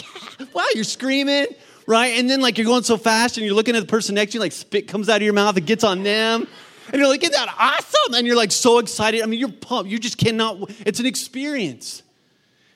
wow, 0.54 0.64
you're 0.74 0.84
screaming, 0.84 1.48
right? 1.86 2.18
And 2.18 2.28
then 2.28 2.40
like 2.40 2.58
you're 2.58 2.66
going 2.66 2.82
so 2.82 2.96
fast 2.96 3.36
and 3.36 3.46
you're 3.46 3.54
looking 3.54 3.76
at 3.76 3.80
the 3.80 3.86
person 3.86 4.14
next 4.14 4.32
to 4.32 4.36
you, 4.36 4.40
like 4.40 4.52
spit 4.52 4.88
comes 4.88 5.08
out 5.08 5.16
of 5.16 5.22
your 5.22 5.32
mouth, 5.32 5.56
it 5.56 5.66
gets 5.66 5.84
on 5.84 6.02
them. 6.02 6.46
And 6.92 7.00
you're 7.00 7.08
like, 7.08 7.22
isn't 7.22 7.32
that 7.32 7.52
awesome? 7.58 8.14
And 8.14 8.26
you're 8.26 8.36
like 8.36 8.52
so 8.52 8.78
excited. 8.78 9.22
I 9.22 9.26
mean, 9.26 9.40
you're 9.40 9.48
pumped. 9.48 9.90
You 9.90 9.98
just 9.98 10.18
cannot, 10.18 10.70
it's 10.86 11.00
an 11.00 11.06
experience 11.06 12.02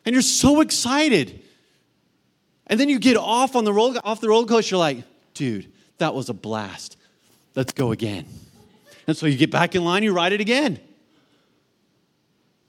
and 0.05 0.15
you're 0.15 0.23
so 0.23 0.61
excited. 0.61 1.43
And 2.67 2.79
then 2.79 2.89
you 2.89 2.99
get 2.99 3.17
off 3.17 3.57
on 3.57 3.65
the 3.65 3.73
roll 3.73 3.97
off 4.05 4.21
the 4.21 4.29
roller 4.29 4.47
coaster, 4.47 4.75
you're 4.75 4.81
like, 4.81 5.05
dude, 5.35 5.71
that 5.99 6.15
was 6.15 6.29
a 6.29 6.35
blast. 6.35 6.97
Let's 7.55 7.73
go 7.73 7.93
again. 7.93 8.27
And 9.07 9.17
so 9.17 9.27
you 9.27 9.37
get 9.37 9.51
back 9.51 9.75
in 9.75 9.85
line, 9.85 10.03
you 10.03 10.13
ride 10.13 10.33
it 10.33 10.41
again. 10.41 10.79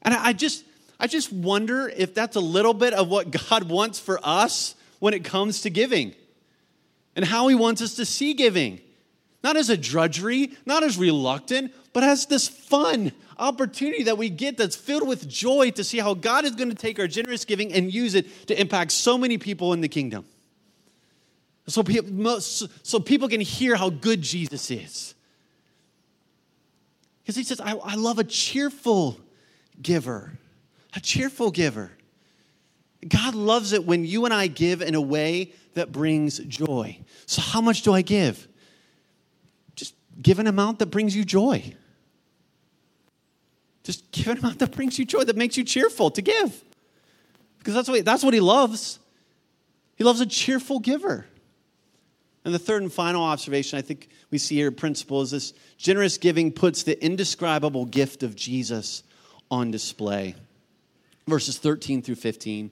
And 0.02 0.14
I 0.14 0.34
just 0.34 0.66
I 1.00 1.08
just 1.08 1.32
wonder 1.32 1.88
if 1.90 2.14
that's 2.14 2.36
a 2.36 2.42
little 2.42 2.74
bit 2.74 2.94
of 2.94 3.08
what 3.08 3.32
God 3.50 3.70
wants 3.70 4.00
for 4.00 4.20
us 4.24 4.76
when 5.00 5.14
it 5.14 5.24
comes 5.24 5.62
to 5.62 5.70
giving 5.70 6.14
and 7.22 7.30
how 7.30 7.48
he 7.50 7.54
wants 7.54 7.84
us 7.84 7.94
to 7.94 8.04
see 8.04 8.34
giving. 8.34 8.82
Not 9.44 9.56
as 9.56 9.70
a 9.70 9.78
drudgery, 9.78 10.54
not 10.66 10.82
as 10.82 10.98
reluctant, 10.98 11.72
but 11.94 12.02
as 12.02 12.26
this 12.26 12.48
fun 12.48 13.12
opportunity 13.38 14.02
that 14.06 14.18
we 14.18 14.28
get 14.28 14.58
that's 14.58 14.76
filled 14.76 15.08
with 15.08 15.30
joy 15.30 15.70
to 15.72 15.84
see 15.84 16.00
how 16.00 16.16
God 16.16 16.46
is 16.46 16.56
going 16.56 16.70
to 16.70 16.76
take 16.76 16.98
our 17.00 17.06
generous 17.06 17.46
giving 17.46 17.72
and 17.74 17.94
use 17.94 18.16
it 18.16 18.48
to 18.48 18.60
impact 18.60 18.92
so 18.92 19.20
many 19.20 19.38
people 19.38 19.72
in 19.74 19.82
the 19.82 19.88
kingdom. 19.88 20.26
So 21.68 21.84
people, 21.84 22.42
so 22.42 23.00
people 23.00 23.30
can 23.30 23.40
hear 23.40 23.76
how 23.76 23.92
good 23.92 24.24
Jesus 24.24 24.72
is. 24.72 25.14
Because 27.22 27.36
he 27.36 27.44
says, 27.44 27.62
I, 27.62 27.76
I 27.76 27.94
love 27.94 28.18
a 28.18 28.24
cheerful 28.24 29.20
giver, 29.80 30.32
a 30.96 31.00
cheerful 31.00 31.52
giver. 31.52 31.92
God 33.08 33.36
loves 33.36 33.74
it 33.74 33.86
when 33.86 34.06
you 34.06 34.26
and 34.26 34.34
I 34.34 34.48
give 34.48 34.82
in 34.82 34.96
a 34.96 35.02
way 35.02 35.52
that 35.74 35.92
brings 35.92 36.40
joy. 36.40 36.98
So, 37.32 37.42
how 37.42 37.62
much 37.62 37.84
do 37.84 37.94
I 37.94 38.02
give? 38.02 38.46
Just 39.78 39.96
give 40.22 40.40
an 40.40 40.48
amount 40.48 40.80
that 40.80 40.88
brings 40.88 41.16
you 41.16 41.24
joy. 41.24 41.74
Just 43.84 44.12
give 44.12 44.28
an 44.28 44.40
amount 44.40 44.60
that 44.60 44.76
brings 44.76 45.00
you 45.00 45.06
joy, 45.06 45.24
that 45.24 45.38
makes 45.38 45.56
you 45.56 45.64
cheerful 45.64 46.12
to 46.12 46.22
give. 46.22 46.62
Because 47.58 47.74
that's 47.74 47.88
what, 47.88 48.04
that's 48.04 48.22
what 48.22 48.34
he 48.34 48.42
loves. 48.42 49.00
He 49.96 50.04
loves 50.04 50.20
a 50.20 50.26
cheerful 50.26 50.82
giver. 50.82 51.26
And 52.44 52.54
the 52.54 52.60
third 52.60 52.82
and 52.82 52.92
final 52.92 53.24
observation 53.24 53.80
I 53.80 53.82
think 53.82 54.10
we 54.30 54.38
see 54.38 54.56
here, 54.56 54.70
principle, 54.70 55.22
is 55.22 55.32
this 55.32 55.54
generous 55.78 56.18
giving 56.18 56.52
puts 56.52 56.84
the 56.84 57.02
indescribable 57.02 57.86
gift 57.86 58.24
of 58.24 58.36
Jesus 58.36 59.04
on 59.50 59.72
display. 59.72 60.36
Verses 61.28 61.58
13 61.58 62.02
through 62.02 62.16
15. 62.16 62.72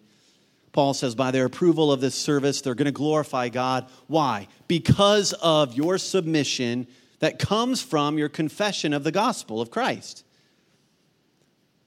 Paul 0.71 0.93
says, 0.93 1.15
by 1.15 1.31
their 1.31 1.45
approval 1.45 1.91
of 1.91 2.01
this 2.01 2.15
service, 2.15 2.61
they're 2.61 2.75
going 2.75 2.85
to 2.85 2.91
glorify 2.91 3.49
God. 3.49 3.87
Why? 4.07 4.47
Because 4.67 5.33
of 5.33 5.73
your 5.73 5.97
submission 5.97 6.87
that 7.19 7.39
comes 7.39 7.81
from 7.81 8.17
your 8.17 8.29
confession 8.29 8.93
of 8.93 9.03
the 9.03 9.11
gospel 9.11 9.61
of 9.61 9.71
Christ. 9.71 10.23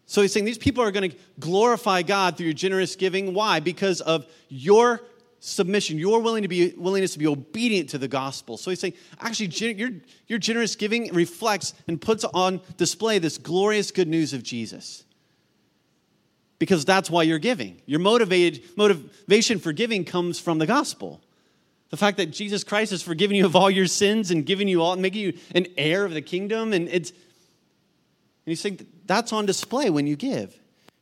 So 0.06 0.20
he's 0.20 0.32
saying 0.32 0.44
these 0.44 0.58
people 0.58 0.84
are 0.84 0.90
going 0.90 1.10
to 1.10 1.16
glorify 1.38 2.02
God 2.02 2.36
through 2.36 2.46
your 2.46 2.54
generous 2.54 2.96
giving. 2.96 3.32
Why? 3.32 3.60
Because 3.60 4.00
of 4.02 4.26
your 4.48 5.00
submission, 5.40 5.98
your 5.98 6.20
willing 6.20 6.42
to 6.42 6.48
be, 6.48 6.74
willingness 6.76 7.14
to 7.14 7.18
be 7.18 7.26
obedient 7.26 7.88
to 7.90 7.98
the 7.98 8.08
gospel. 8.08 8.56
So 8.56 8.70
he's 8.70 8.80
saying, 8.80 8.94
actually, 9.20 9.46
your, 9.72 9.90
your 10.26 10.38
generous 10.38 10.76
giving 10.76 11.12
reflects 11.14 11.74
and 11.88 12.00
puts 12.00 12.24
on 12.24 12.60
display 12.76 13.18
this 13.18 13.38
glorious 13.38 13.90
good 13.90 14.08
news 14.08 14.34
of 14.34 14.42
Jesus. 14.42 15.04
Because 16.62 16.84
that's 16.84 17.10
why 17.10 17.24
you're 17.24 17.40
giving. 17.40 17.82
Your 17.86 17.98
motivated 17.98 18.62
motivation 18.76 19.58
for 19.58 19.72
giving 19.72 20.04
comes 20.04 20.38
from 20.38 20.58
the 20.58 20.66
gospel. 20.66 21.20
The 21.90 21.96
fact 21.96 22.18
that 22.18 22.26
Jesus 22.26 22.62
Christ 22.62 22.92
has 22.92 23.02
forgiven 23.02 23.34
you 23.34 23.46
of 23.46 23.56
all 23.56 23.68
your 23.68 23.88
sins 23.88 24.30
and 24.30 24.46
given 24.46 24.68
you 24.68 24.80
all, 24.80 24.94
making 24.94 25.22
you 25.22 25.32
an 25.56 25.66
heir 25.76 26.04
of 26.04 26.14
the 26.14 26.22
kingdom, 26.22 26.72
and 26.72 26.88
it's 26.88 27.10
and 27.10 27.18
he's 28.44 28.60
saying 28.60 28.86
that's 29.06 29.32
on 29.32 29.44
display 29.44 29.90
when 29.90 30.06
you 30.06 30.14
give. 30.14 30.56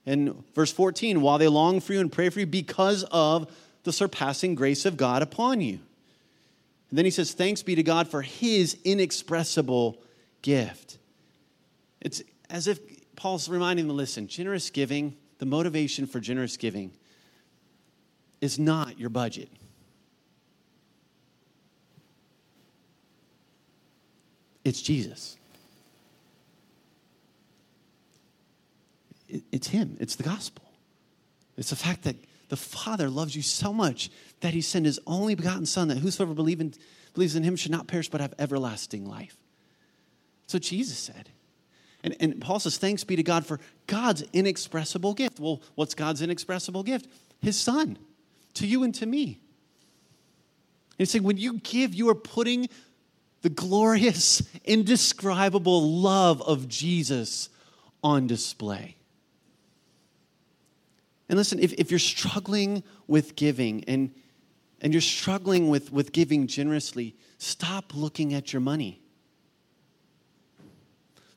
And 0.06 0.42
verse 0.54 0.72
14, 0.72 1.20
while 1.20 1.36
they 1.36 1.46
long 1.46 1.80
for 1.80 1.92
you 1.92 2.00
and 2.00 2.10
pray 2.10 2.30
for 2.30 2.40
you 2.40 2.46
because 2.46 3.04
of 3.10 3.54
the 3.84 3.92
surpassing 3.92 4.54
grace 4.54 4.86
of 4.86 4.96
God 4.96 5.20
upon 5.20 5.60
you. 5.60 5.78
And 6.88 6.96
then 6.96 7.04
he 7.04 7.10
says, 7.10 7.34
Thanks 7.34 7.62
be 7.62 7.74
to 7.74 7.82
God 7.82 8.08
for 8.08 8.22
his 8.22 8.78
inexpressible 8.82 10.00
gift. 10.40 10.96
It's 12.00 12.22
as 12.48 12.66
if 12.66 12.80
Paul's 13.14 13.46
reminding 13.46 13.88
them 13.88 13.98
listen, 13.98 14.26
generous 14.26 14.70
giving, 14.70 15.18
the 15.40 15.46
motivation 15.46 16.06
for 16.06 16.20
generous 16.20 16.58
giving 16.58 16.92
is 18.42 18.58
not 18.58 18.98
your 18.98 19.08
budget. 19.08 19.48
It's 24.64 24.82
Jesus. 24.82 25.38
it's 29.52 29.68
Him, 29.68 29.96
it's 29.98 30.16
the 30.16 30.22
gospel. 30.24 30.64
It's 31.56 31.70
the 31.70 31.76
fact 31.76 32.02
that 32.02 32.16
the 32.48 32.56
Father 32.56 33.08
loves 33.08 33.34
you 33.34 33.42
so 33.42 33.72
much 33.72 34.10
that 34.40 34.52
He 34.52 34.60
sent 34.60 34.84
His 34.84 35.00
only 35.06 35.34
begotten 35.34 35.64
Son, 35.64 35.88
that 35.88 35.98
whosoever 35.98 36.34
believe 36.34 36.60
in, 36.60 36.74
believes 37.14 37.34
in 37.34 37.44
Him 37.44 37.56
should 37.56 37.70
not 37.70 37.86
perish 37.86 38.10
but 38.10 38.20
have 38.20 38.34
everlasting 38.38 39.06
life. 39.06 39.36
What 40.52 40.62
Jesus 40.62 40.98
said. 40.98 41.30
And, 42.02 42.16
and 42.20 42.40
Paul 42.40 42.60
says, 42.60 42.78
Thanks 42.78 43.04
be 43.04 43.16
to 43.16 43.22
God 43.22 43.44
for 43.44 43.60
God's 43.86 44.22
inexpressible 44.32 45.14
gift. 45.14 45.38
Well, 45.40 45.60
what's 45.74 45.94
God's 45.94 46.22
inexpressible 46.22 46.82
gift? 46.82 47.08
His 47.40 47.58
Son, 47.58 47.98
to 48.54 48.66
you 48.66 48.82
and 48.82 48.94
to 48.96 49.06
me. 49.06 49.40
And 51.00 51.06
he's 51.06 51.10
saying, 51.10 51.24
when 51.24 51.38
you 51.38 51.58
give, 51.60 51.94
you 51.94 52.10
are 52.10 52.14
putting 52.14 52.68
the 53.42 53.48
glorious, 53.48 54.42
indescribable 54.64 55.90
love 55.90 56.42
of 56.42 56.68
Jesus 56.68 57.48
on 58.02 58.26
display. 58.26 58.96
And 61.28 61.38
listen, 61.38 61.58
if, 61.58 61.72
if 61.74 61.90
you're 61.90 61.98
struggling 61.98 62.82
with 63.06 63.36
giving 63.36 63.84
and, 63.84 64.12
and 64.80 64.92
you're 64.92 65.00
struggling 65.00 65.68
with, 65.70 65.92
with 65.92 66.12
giving 66.12 66.46
generously, 66.46 67.14
stop 67.38 67.94
looking 67.94 68.34
at 68.34 68.52
your 68.52 68.60
money. 68.60 69.00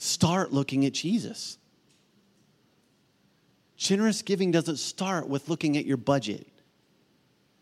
Start 0.04 0.52
looking 0.52 0.86
at 0.86 0.92
Jesus. 0.92 1.58
Generous 3.78 4.22
giving 4.22 4.52
doesn't 4.52 4.76
start 4.76 5.30
with 5.30 5.48
looking 5.48 5.78
at 5.78 5.86
your 5.86 5.96
budget. 5.96 6.46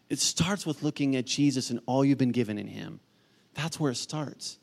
It 0.09 0.17
starts 0.17 0.65
with 0.65 0.81
looking 0.81 1.15
at 1.15 1.25
Jesus 1.25 1.69
and 1.69 1.79
all 1.85 2.03
you've 2.03 2.17
been 2.17 2.31
given 2.31 2.57
in 2.57 2.65
Him. 2.65 2.99
That's 3.53 3.79
where 3.79 3.91
it 3.91 3.95
starts. 3.97 4.57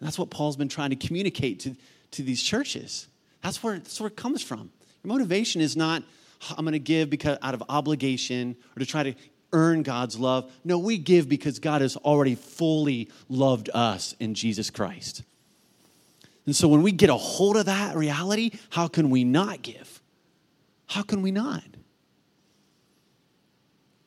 And 0.00 0.06
that's 0.06 0.18
what 0.18 0.28
Paul's 0.28 0.58
been 0.58 0.68
trying 0.68 0.90
to 0.90 0.96
communicate 0.96 1.60
to, 1.60 1.74
to 2.10 2.22
these 2.22 2.42
churches. 2.42 3.08
That's 3.40 3.62
where, 3.62 3.78
that's 3.78 3.98
where 3.98 4.08
it 4.08 4.16
comes 4.16 4.42
from. 4.42 4.70
Your 5.02 5.14
motivation 5.14 5.62
is 5.62 5.74
not 5.74 6.02
I'm 6.50 6.66
going 6.66 6.72
to 6.72 6.78
give 6.78 7.08
because 7.08 7.38
out 7.40 7.54
of 7.54 7.62
obligation 7.70 8.54
or 8.76 8.80
to 8.80 8.86
try 8.86 9.02
to 9.02 9.14
earn 9.54 9.82
God's 9.82 10.18
love. 10.18 10.52
No, 10.62 10.78
we 10.78 10.98
give 10.98 11.26
because 11.26 11.58
God 11.58 11.80
has 11.80 11.96
already 11.96 12.34
fully 12.34 13.08
loved 13.30 13.70
us 13.72 14.14
in 14.20 14.34
Jesus 14.34 14.68
Christ. 14.68 15.22
And 16.46 16.56
so 16.56 16.66
when 16.68 16.82
we 16.82 16.92
get 16.92 17.08
a 17.08 17.14
hold 17.14 17.56
of 17.56 17.66
that 17.66 17.96
reality, 17.96 18.50
how 18.70 18.88
can 18.88 19.10
we 19.10 19.24
not 19.24 19.62
give? 19.62 20.00
How 20.86 21.02
can 21.02 21.22
we 21.22 21.30
not? 21.30 21.62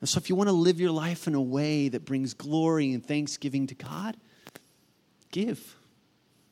And 0.02 0.10
so 0.10 0.18
if 0.18 0.30
you 0.30 0.36
want 0.36 0.50
to 0.50 0.54
live 0.54 0.80
your 0.80 0.92
life 0.92 1.28
in 1.28 1.34
a 1.34 1.42
way 1.42 1.90
that 1.90 2.06
brings 2.06 2.34
glory 2.34 2.94
and 2.94 3.06
thanksgiving 3.06 3.68
to 3.68 3.76
God, 3.76 4.18
give. 5.32 5.76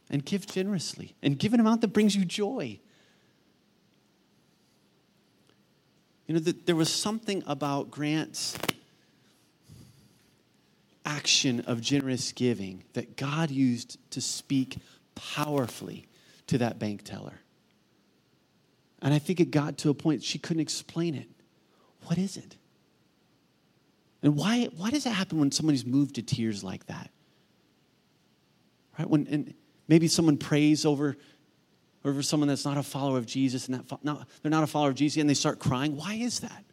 And 0.09 0.23
give 0.23 0.47
generously. 0.47 1.15
And 1.21 1.37
give 1.37 1.53
an 1.53 1.59
amount 1.59 1.81
that 1.81 1.89
brings 1.89 2.15
you 2.15 2.25
joy. 2.25 2.79
You 6.27 6.35
know, 6.35 6.39
there 6.39 6.75
was 6.75 6.91
something 6.91 7.43
about 7.45 7.91
Grant's 7.91 8.57
action 11.05 11.59
of 11.61 11.81
generous 11.81 12.31
giving 12.31 12.83
that 12.93 13.17
God 13.17 13.51
used 13.51 13.97
to 14.11 14.21
speak 14.21 14.77
powerfully 15.15 16.05
to 16.47 16.57
that 16.59 16.79
bank 16.79 17.03
teller. 17.03 17.39
And 19.01 19.13
I 19.13 19.19
think 19.19 19.39
it 19.39 19.51
got 19.51 19.77
to 19.79 19.89
a 19.89 19.93
point 19.93 20.23
she 20.23 20.39
couldn't 20.39 20.61
explain 20.61 21.15
it. 21.15 21.27
What 22.05 22.17
is 22.17 22.37
it? 22.37 22.55
And 24.21 24.37
why, 24.37 24.69
why 24.77 24.89
does 24.89 25.05
it 25.05 25.11
happen 25.11 25.39
when 25.39 25.51
somebody's 25.51 25.85
moved 25.85 26.15
to 26.15 26.21
tears 26.21 26.63
like 26.63 26.85
that? 26.85 27.09
Right? 28.97 29.09
When 29.09 29.27
and 29.27 29.53
maybe 29.87 30.07
someone 30.07 30.37
prays 30.37 30.85
over 30.85 31.17
over 32.05 32.21
someone 32.21 32.49
that's 32.49 32.65
not 32.65 32.77
a 32.77 32.83
follower 32.83 33.17
of 33.17 33.25
Jesus 33.25 33.67
and 33.67 33.79
that 33.79 34.03
not, 34.03 34.27
they're 34.41 34.51
not 34.51 34.63
a 34.63 34.67
follower 34.67 34.89
of 34.89 34.95
Jesus 34.95 35.19
and 35.21 35.29
they 35.29 35.33
start 35.33 35.59
crying. 35.59 35.95
Why 35.95 36.15
is 36.15 36.41
that? 36.41 36.65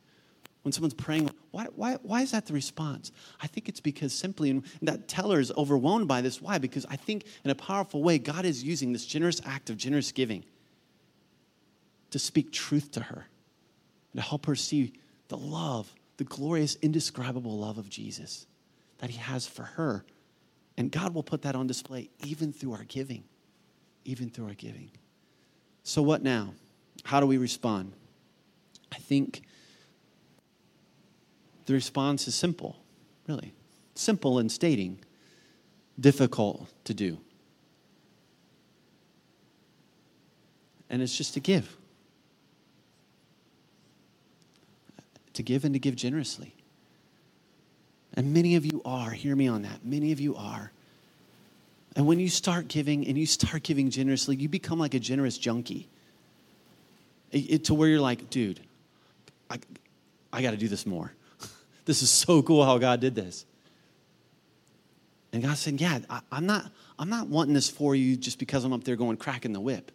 When 0.63 0.73
someone's 0.73 0.95
praying, 0.95 1.31
why, 1.51 1.67
why, 1.75 1.95
why 2.03 2.23
is 2.23 2.31
that 2.31 2.47
the 2.47 2.53
response? 2.53 3.11
I 3.41 3.47
think 3.47 3.69
it's 3.69 3.81
because 3.81 4.13
simply, 4.13 4.51
and 4.51 4.63
that 4.83 5.09
teller 5.09 5.41
is 5.41 5.51
overwhelmed 5.57 6.07
by 6.07 6.21
this. 6.21 6.41
Why? 6.41 6.59
Because 6.59 6.87
I 6.89 6.97
think 6.97 7.25
in 7.45 7.51
a 7.51 7.57
powerful 7.57 8.03
way, 8.03 8.19
God 8.19 8.45
is 8.45 8.63
using 8.63 8.93
this 8.93 9.05
generous 9.05 9.41
act 9.45 9.69
of 9.69 9.77
generous 9.77 10.13
giving 10.13 10.45
to 12.11 12.19
speak 12.19 12.53
truth 12.53 12.91
to 12.93 13.01
her, 13.01 13.27
and 14.13 14.23
to 14.23 14.29
help 14.29 14.47
her 14.47 14.55
see 14.55 14.93
the 15.29 15.37
love, 15.37 15.93
the 16.17 16.25
glorious, 16.25 16.77
indescribable 16.77 17.57
love 17.59 17.79
of 17.79 17.89
Jesus 17.89 18.47
that 18.99 19.11
He 19.11 19.19
has 19.19 19.47
for 19.47 19.63
her. 19.63 20.05
And 20.77 20.91
God 20.91 21.15
will 21.15 21.23
put 21.23 21.43
that 21.43 21.55
on 21.55 21.67
display 21.67 22.11
even 22.25 22.53
through 22.53 22.73
our 22.73 22.85
giving. 22.85 23.25
Even 24.05 24.31
through 24.31 24.47
our 24.47 24.55
giving. 24.55 24.91
So, 25.83 26.03
what 26.03 26.23
now? 26.23 26.55
How 27.05 27.21
do 27.21 27.27
we 27.27 27.39
respond? 27.39 27.93
I 28.93 28.97
think 28.97 29.43
the 31.71 31.75
response 31.75 32.27
is 32.27 32.35
simple, 32.35 32.75
really. 33.29 33.55
Simple 33.95 34.41
in 34.41 34.49
stating, 34.49 34.99
difficult 36.01 36.69
to 36.83 36.93
do. 36.93 37.17
And 40.89 41.01
it's 41.01 41.17
just 41.17 41.35
to 41.35 41.41
give. 41.41 41.77
To 45.35 45.45
give 45.45 45.65
and 45.65 45.73
to 45.75 45.79
give 45.79 45.95
generously. 45.95 46.57
And 48.15 48.35
many 48.35 48.57
of 48.57 48.67
you 48.67 48.83
are, 48.85 49.11
hear 49.11 49.37
me 49.37 49.47
on 49.47 49.63
that. 49.63 49.85
Many 49.85 50.11
of 50.11 50.19
you 50.19 50.35
are. 50.35 50.73
And 51.95 52.05
when 52.05 52.19
you 52.19 52.29
start 52.29 52.67
giving 52.67 53.07
and 53.07 53.17
you 53.17 53.27
start 53.27 53.63
giving 53.63 53.91
generously, 53.91 54.35
you 54.35 54.49
become 54.49 54.81
like 54.81 54.95
a 54.95 54.99
generous 54.99 55.39
junkie. 55.39 55.89
It, 57.31 57.39
it, 57.39 57.65
to 57.67 57.75
where 57.75 57.89
you're 57.89 58.01
like, 58.01 58.29
dude, 58.29 58.59
I, 59.49 59.61
I 60.33 60.43
got 60.43 60.51
to 60.51 60.57
do 60.57 60.67
this 60.67 60.85
more. 60.85 61.13
This 61.85 62.03
is 62.03 62.11
so 62.11 62.43
cool 62.43 62.65
how 62.65 62.79
God 62.79 63.01
did 63.01 63.15
this. 63.15 63.45
And 65.33 65.43
God 65.43 65.57
said, 65.57 65.81
yeah, 65.81 66.01
I, 66.09 66.21
I'm, 66.33 66.47
not, 66.47 66.71
I'm 66.99 67.09
not 67.09 67.29
wanting 67.29 67.55
this 67.55 67.69
for 67.69 67.95
you 67.95 68.17
just 68.17 68.39
because 68.39 68.65
I'm 68.65 68.73
up 68.73 68.85
there 68.85 68.97
going 68.97 69.17
cracking 69.17 69.53
the 69.53 69.61
whip. 69.61 69.93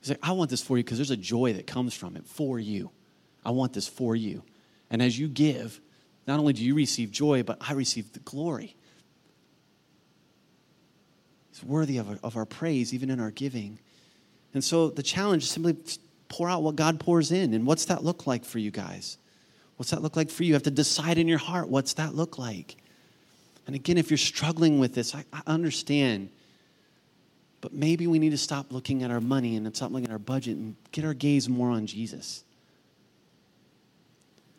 He's 0.00 0.10
like, 0.10 0.18
I 0.22 0.32
want 0.32 0.50
this 0.50 0.60
for 0.60 0.76
you 0.76 0.84
because 0.84 0.98
there's 0.98 1.10
a 1.10 1.16
joy 1.16 1.54
that 1.54 1.66
comes 1.66 1.94
from 1.94 2.16
it 2.16 2.26
for 2.26 2.58
you. 2.58 2.90
I 3.44 3.52
want 3.52 3.72
this 3.72 3.86
for 3.86 4.16
you. 4.16 4.42
And 4.90 5.00
as 5.00 5.18
you 5.18 5.28
give, 5.28 5.80
not 6.26 6.38
only 6.38 6.52
do 6.52 6.64
you 6.64 6.74
receive 6.74 7.10
joy, 7.10 7.42
but 7.42 7.58
I 7.60 7.72
receive 7.72 8.12
the 8.12 8.20
glory. 8.20 8.76
It's 11.50 11.62
worthy 11.62 11.98
of 11.98 12.10
our, 12.10 12.18
of 12.22 12.36
our 12.36 12.44
praise, 12.44 12.92
even 12.92 13.10
in 13.10 13.20
our 13.20 13.30
giving. 13.30 13.78
And 14.54 14.64
so 14.64 14.88
the 14.88 15.02
challenge 15.02 15.44
is 15.44 15.50
simply 15.50 15.76
pour 16.28 16.48
out 16.48 16.62
what 16.62 16.76
God 16.76 16.98
pours 16.98 17.30
in. 17.30 17.54
And 17.54 17.66
what's 17.66 17.84
that 17.86 18.02
look 18.02 18.26
like 18.26 18.44
for 18.44 18.58
you 18.58 18.70
guys? 18.70 19.18
What's 19.76 19.90
that 19.90 20.02
look 20.02 20.16
like 20.16 20.30
for 20.30 20.44
you? 20.44 20.48
You 20.48 20.54
have 20.54 20.62
to 20.64 20.70
decide 20.70 21.18
in 21.18 21.28
your 21.28 21.38
heart 21.38 21.68
what's 21.68 21.94
that 21.94 22.14
look 22.14 22.38
like. 22.38 22.76
And 23.66 23.74
again, 23.74 23.98
if 23.98 24.10
you're 24.10 24.18
struggling 24.18 24.78
with 24.78 24.94
this, 24.94 25.14
I, 25.14 25.24
I 25.32 25.42
understand. 25.46 26.30
But 27.60 27.72
maybe 27.72 28.06
we 28.06 28.18
need 28.18 28.30
to 28.30 28.38
stop 28.38 28.72
looking 28.72 29.02
at 29.02 29.10
our 29.10 29.20
money 29.20 29.56
and 29.56 29.74
stop 29.74 29.90
looking 29.90 30.06
at 30.06 30.12
our 30.12 30.18
budget 30.18 30.56
and 30.56 30.76
get 30.92 31.04
our 31.04 31.14
gaze 31.14 31.48
more 31.48 31.70
on 31.70 31.86
Jesus. 31.86 32.44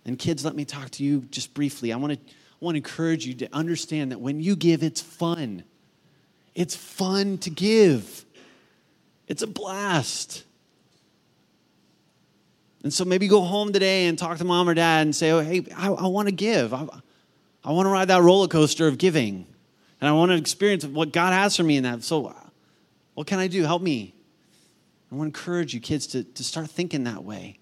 And 0.05 0.19
kids, 0.19 0.43
let 0.43 0.55
me 0.55 0.65
talk 0.65 0.89
to 0.91 1.03
you 1.03 1.21
just 1.31 1.53
briefly. 1.53 1.93
I 1.93 1.97
want 1.97 2.13
to, 2.13 2.19
I 2.19 2.65
want 2.65 2.75
to 2.75 2.77
encourage 2.77 3.25
you 3.25 3.33
to 3.35 3.55
understand 3.55 4.11
that 4.11 4.19
when 4.19 4.39
you 4.39 4.55
give, 4.55 4.83
it's 4.83 5.01
fun. 5.01 5.63
It's 6.55 6.75
fun 6.75 7.37
to 7.39 7.49
give, 7.49 8.25
it's 9.27 9.41
a 9.41 9.47
blast. 9.47 10.45
And 12.85 12.93
so 12.93 13.03
maybe 13.03 13.27
go 13.27 13.41
home 13.41 13.73
today 13.73 14.05
and 14.05 14.15
talk 14.15 14.37
to 14.37 14.43
mom 14.43 14.69
or 14.69 14.75
dad 14.75 15.07
and 15.07 15.15
say, 15.15 15.31
oh, 15.31 15.39
hey, 15.39 15.65
I, 15.75 15.87
I 15.87 16.05
want 16.05 16.27
to 16.27 16.31
give. 16.31 16.71
I, 16.71 16.85
I 17.63 17.71
want 17.71 17.87
to 17.87 17.89
ride 17.89 18.09
that 18.09 18.21
roller 18.21 18.47
coaster 18.47 18.87
of 18.87 18.99
giving. 18.99 19.47
And 19.99 20.07
I 20.07 20.11
want 20.11 20.29
to 20.29 20.37
experience 20.37 20.85
what 20.85 21.11
God 21.11 21.33
has 21.33 21.57
for 21.57 21.63
me 21.63 21.77
in 21.77 21.83
that. 21.83 22.03
So, 22.03 22.35
what 23.15 23.25
can 23.25 23.39
I 23.39 23.47
do? 23.47 23.63
Help 23.63 23.81
me. 23.81 24.13
I 25.11 25.15
want 25.15 25.33
to 25.33 25.39
encourage 25.39 25.73
you, 25.73 25.79
kids, 25.79 26.05
to, 26.07 26.25
to 26.25 26.43
start 26.43 26.69
thinking 26.69 27.05
that 27.05 27.23
way. 27.23 27.57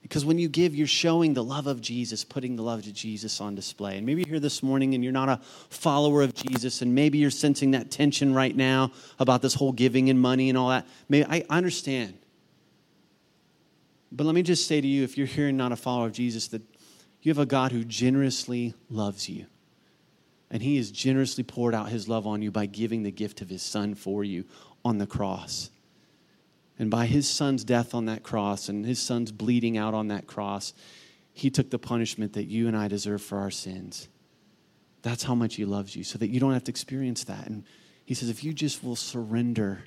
Because 0.00 0.24
when 0.24 0.38
you 0.38 0.48
give, 0.48 0.74
you're 0.74 0.86
showing 0.86 1.34
the 1.34 1.44
love 1.44 1.66
of 1.66 1.82
Jesus, 1.82 2.24
putting 2.24 2.56
the 2.56 2.62
love 2.62 2.78
of 2.78 2.94
Jesus 2.94 3.42
on 3.42 3.54
display. 3.54 3.98
And 3.98 4.06
maybe 4.06 4.22
you're 4.22 4.30
here 4.30 4.40
this 4.40 4.62
morning 4.62 4.94
and 4.94 5.04
you're 5.04 5.12
not 5.12 5.28
a 5.28 5.42
follower 5.68 6.22
of 6.22 6.32
Jesus, 6.32 6.80
and 6.80 6.94
maybe 6.94 7.18
you're 7.18 7.30
sensing 7.30 7.72
that 7.72 7.90
tension 7.90 8.32
right 8.32 8.56
now 8.56 8.92
about 9.18 9.42
this 9.42 9.52
whole 9.52 9.72
giving 9.72 10.08
and 10.08 10.18
money 10.18 10.48
and 10.48 10.56
all 10.56 10.70
that. 10.70 10.86
Maybe 11.10 11.26
I 11.28 11.44
understand. 11.50 12.14
But 14.10 14.24
let 14.24 14.34
me 14.34 14.42
just 14.42 14.66
say 14.66 14.80
to 14.80 14.86
you 14.86 15.04
if 15.04 15.18
you're 15.18 15.26
here 15.26 15.48
and 15.48 15.58
not 15.58 15.72
a 15.72 15.76
follower 15.76 16.06
of 16.06 16.12
Jesus, 16.12 16.48
that 16.48 16.62
you 17.22 17.30
have 17.30 17.38
a 17.38 17.46
God 17.46 17.72
who 17.72 17.84
generously 17.84 18.74
loves 18.88 19.28
you. 19.28 19.46
And 20.50 20.62
he 20.62 20.76
has 20.78 20.90
generously 20.90 21.44
poured 21.44 21.74
out 21.74 21.90
his 21.90 22.08
love 22.08 22.26
on 22.26 22.40
you 22.40 22.50
by 22.50 22.66
giving 22.66 23.02
the 23.02 23.10
gift 23.10 23.42
of 23.42 23.50
his 23.50 23.62
son 23.62 23.94
for 23.94 24.24
you 24.24 24.44
on 24.84 24.98
the 24.98 25.06
cross. 25.06 25.70
And 26.78 26.90
by 26.90 27.06
his 27.06 27.28
son's 27.28 27.64
death 27.64 27.92
on 27.92 28.06
that 28.06 28.22
cross 28.22 28.68
and 28.68 28.86
his 28.86 29.00
son's 29.00 29.32
bleeding 29.32 29.76
out 29.76 29.94
on 29.94 30.08
that 30.08 30.26
cross, 30.26 30.72
he 31.32 31.50
took 31.50 31.70
the 31.70 31.78
punishment 31.78 32.32
that 32.32 32.46
you 32.46 32.66
and 32.66 32.76
I 32.76 32.88
deserve 32.88 33.20
for 33.20 33.38
our 33.38 33.50
sins. 33.50 34.08
That's 35.02 35.24
how 35.24 35.34
much 35.34 35.56
he 35.56 35.64
loves 35.64 35.94
you, 35.94 36.02
so 36.02 36.18
that 36.18 36.28
you 36.28 36.40
don't 36.40 36.52
have 36.52 36.64
to 36.64 36.70
experience 36.70 37.24
that. 37.24 37.46
And 37.46 37.64
he 38.04 38.14
says, 38.14 38.30
if 38.30 38.42
you 38.42 38.52
just 38.52 38.82
will 38.82 38.96
surrender 38.96 39.84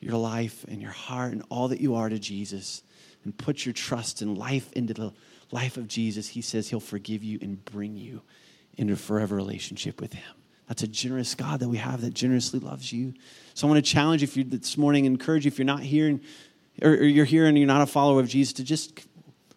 your 0.00 0.16
life 0.16 0.64
and 0.68 0.80
your 0.80 0.90
heart 0.90 1.32
and 1.32 1.44
all 1.50 1.68
that 1.68 1.80
you 1.80 1.94
are 1.94 2.08
to 2.08 2.18
Jesus 2.18 2.82
and 3.24 3.36
put 3.36 3.64
your 3.64 3.72
trust 3.72 4.22
and 4.22 4.36
life 4.36 4.72
into 4.72 4.94
the 4.94 5.12
life 5.50 5.76
of 5.76 5.88
Jesus, 5.88 6.28
he 6.28 6.42
says 6.42 6.68
he'll 6.68 6.80
forgive 6.80 7.22
you 7.22 7.38
and 7.42 7.64
bring 7.64 7.96
you 7.96 8.22
into 8.76 8.94
a 8.94 8.96
forever 8.96 9.36
relationship 9.36 10.00
with 10.00 10.14
him. 10.14 10.34
That's 10.68 10.82
a 10.82 10.88
generous 10.88 11.34
God 11.34 11.60
that 11.60 11.68
we 11.68 11.76
have 11.76 12.00
that 12.00 12.14
generously 12.14 12.58
loves 12.58 12.92
you. 12.92 13.12
So 13.54 13.66
I 13.66 13.70
want 13.70 13.84
to 13.84 13.90
challenge 13.90 14.22
you 14.36 14.44
this 14.44 14.78
morning, 14.78 15.04
encourage 15.04 15.44
you 15.44 15.48
if 15.50 15.58
you're 15.58 15.66
not 15.66 15.80
here 15.80 16.08
and, 16.08 16.20
or, 16.80 16.90
or 16.90 17.04
you're 17.04 17.26
here 17.26 17.46
and 17.46 17.58
you're 17.58 17.66
not 17.66 17.82
a 17.82 17.86
follower 17.86 18.20
of 18.20 18.28
Jesus 18.28 18.54
to 18.54 18.64
just, 18.64 19.06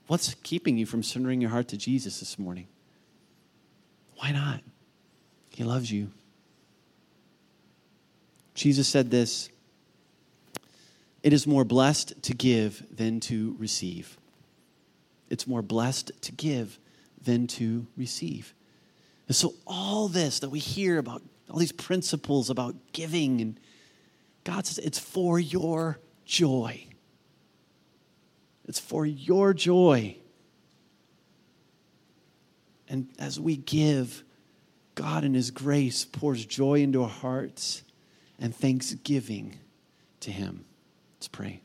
what's 0.08 0.34
keeping 0.44 0.78
you 0.78 0.86
from 0.86 1.04
surrendering 1.04 1.40
your 1.40 1.52
heart 1.52 1.70
to 1.70 1.78
Jesus 1.78 2.20
this 2.20 2.38
morning? 2.38 2.68
Why 4.18 4.32
not? 4.32 4.62
He 5.52 5.64
loves 5.64 5.92
you. 5.92 6.12
Jesus 8.54 8.88
said 8.88 9.12
this 9.12 9.50
It 11.26 11.34
is 11.34 11.48
more 11.48 11.66
blessed 11.66 12.22
to 12.22 12.36
give 12.36 12.86
than 12.96 13.20
to 13.22 13.56
receive. 13.58 14.20
It's 15.28 15.48
more 15.48 15.64
blessed 15.64 16.12
to 16.22 16.32
give 16.32 16.78
than 17.20 17.48
to 17.48 17.88
receive. 17.98 18.54
And 19.28 19.36
so, 19.36 19.56
all 19.66 20.08
this 20.08 20.38
that 20.42 20.52
we 20.52 20.60
hear 20.60 21.00
about, 21.00 21.24
all 21.50 21.58
these 21.58 21.72
principles 21.72 22.52
about 22.52 22.76
giving, 22.92 23.42
and 23.42 23.60
God 24.44 24.68
says 24.68 24.78
it's 24.78 25.00
for 25.00 25.40
your 25.40 25.98
joy. 26.26 26.86
It's 28.68 28.80
for 28.80 29.04
your 29.04 29.56
joy. 29.56 30.18
And 32.88 33.08
as 33.18 33.40
we 33.40 33.58
give, 33.58 34.24
God 34.94 35.24
in 35.24 35.34
His 35.34 35.50
grace 35.50 36.06
pours 36.06 36.46
joy 36.46 36.82
into 36.82 37.02
our 37.02 37.10
hearts 37.10 37.82
and 38.38 38.56
thanksgiving 38.56 39.58
to 40.20 40.30
Him. 40.30 40.66
Let's 41.26 41.36
pray. 41.36 41.65